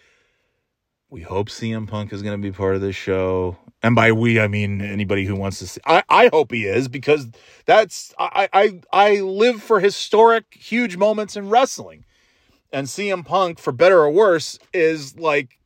[1.10, 4.40] we hope CM Punk is going to be part of this show, and by we
[4.40, 5.82] I mean anybody who wants to see.
[5.86, 7.28] I I hope he is because
[7.66, 12.06] that's I I I live for historic huge moments in wrestling
[12.72, 15.59] and CM Punk, for better or worse, is like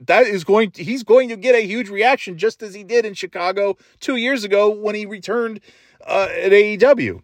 [0.00, 3.04] that is going to, he's going to get a huge reaction just as he did
[3.04, 5.60] in Chicago two years ago when he returned
[6.06, 7.22] uh, at AEW.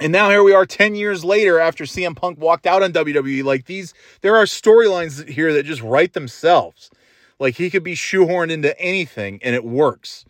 [0.00, 3.42] And now here we are 10 years later after CM Punk walked out on WWE.
[3.42, 6.90] Like these, there are storylines here that just write themselves.
[7.40, 10.24] Like he could be shoehorned into anything and it works.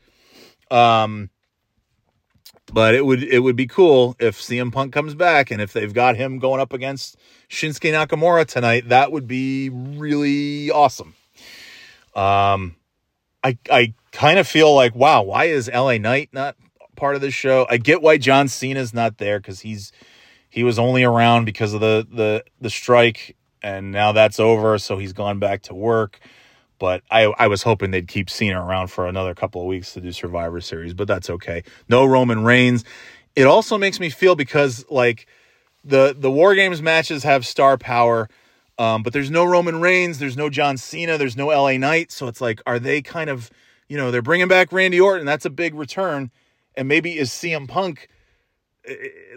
[0.70, 1.31] Um,
[2.72, 5.93] but it would it would be cool if CM Punk comes back and if they've
[5.93, 7.16] got him going up against
[7.49, 11.14] Shinsuke Nakamura tonight, that would be really awesome.
[12.19, 12.77] Um
[13.45, 16.57] I I kind of feel like wow, why is LA Knight not
[16.97, 17.66] part of this show?
[17.71, 19.93] I get why John Cena's not there cuz he's
[20.51, 24.99] he was only around because of the the the strike and now that's over so
[24.99, 26.19] he's gone back to work.
[26.79, 30.01] But I, I was hoping they'd keep Cena around for another couple of weeks to
[30.01, 31.64] do Survivor Series, but that's okay.
[31.89, 32.85] No Roman Reigns.
[33.35, 35.27] It also makes me feel because like
[35.85, 38.29] the the War Games matches have star power,
[38.79, 42.29] um, but there's no Roman Reigns, there's no John Cena, there's no LA Knight, so
[42.29, 43.51] it's like, are they kind of,
[43.89, 46.31] you know, they're bringing back Randy Orton, that's a big return,
[46.76, 48.09] and maybe is CM Punk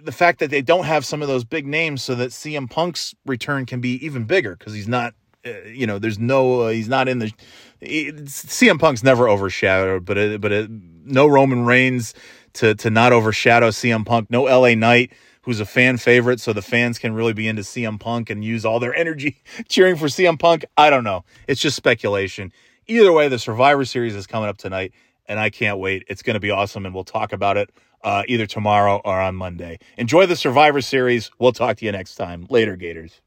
[0.04, 3.14] the fact that they don't have some of those big names so that CM Punk's
[3.26, 5.14] return can be even bigger because he's not,
[5.46, 7.32] uh, you know, there's no, uh, he's not in the.
[7.82, 12.14] CM Punk's never overshadowed, but it, but it, no Roman Reigns
[12.54, 14.30] to to not overshadow CM Punk.
[14.30, 15.12] No LA Knight,
[15.44, 18.66] who's a fan favorite, so the fans can really be into CM Punk and use
[18.66, 20.66] all their energy cheering for CM Punk.
[20.78, 21.24] I don't know.
[21.48, 22.52] It's just speculation.
[22.88, 24.94] Either way, the Survivor Series is coming up tonight,
[25.28, 26.04] and I can't wait.
[26.08, 27.70] It's going to be awesome, and we'll talk about it
[28.04, 29.80] uh, either tomorrow or on Monday.
[29.98, 31.32] Enjoy the Survivor Series.
[31.40, 32.48] We'll talk to you next time.
[32.50, 33.22] Later, Gators.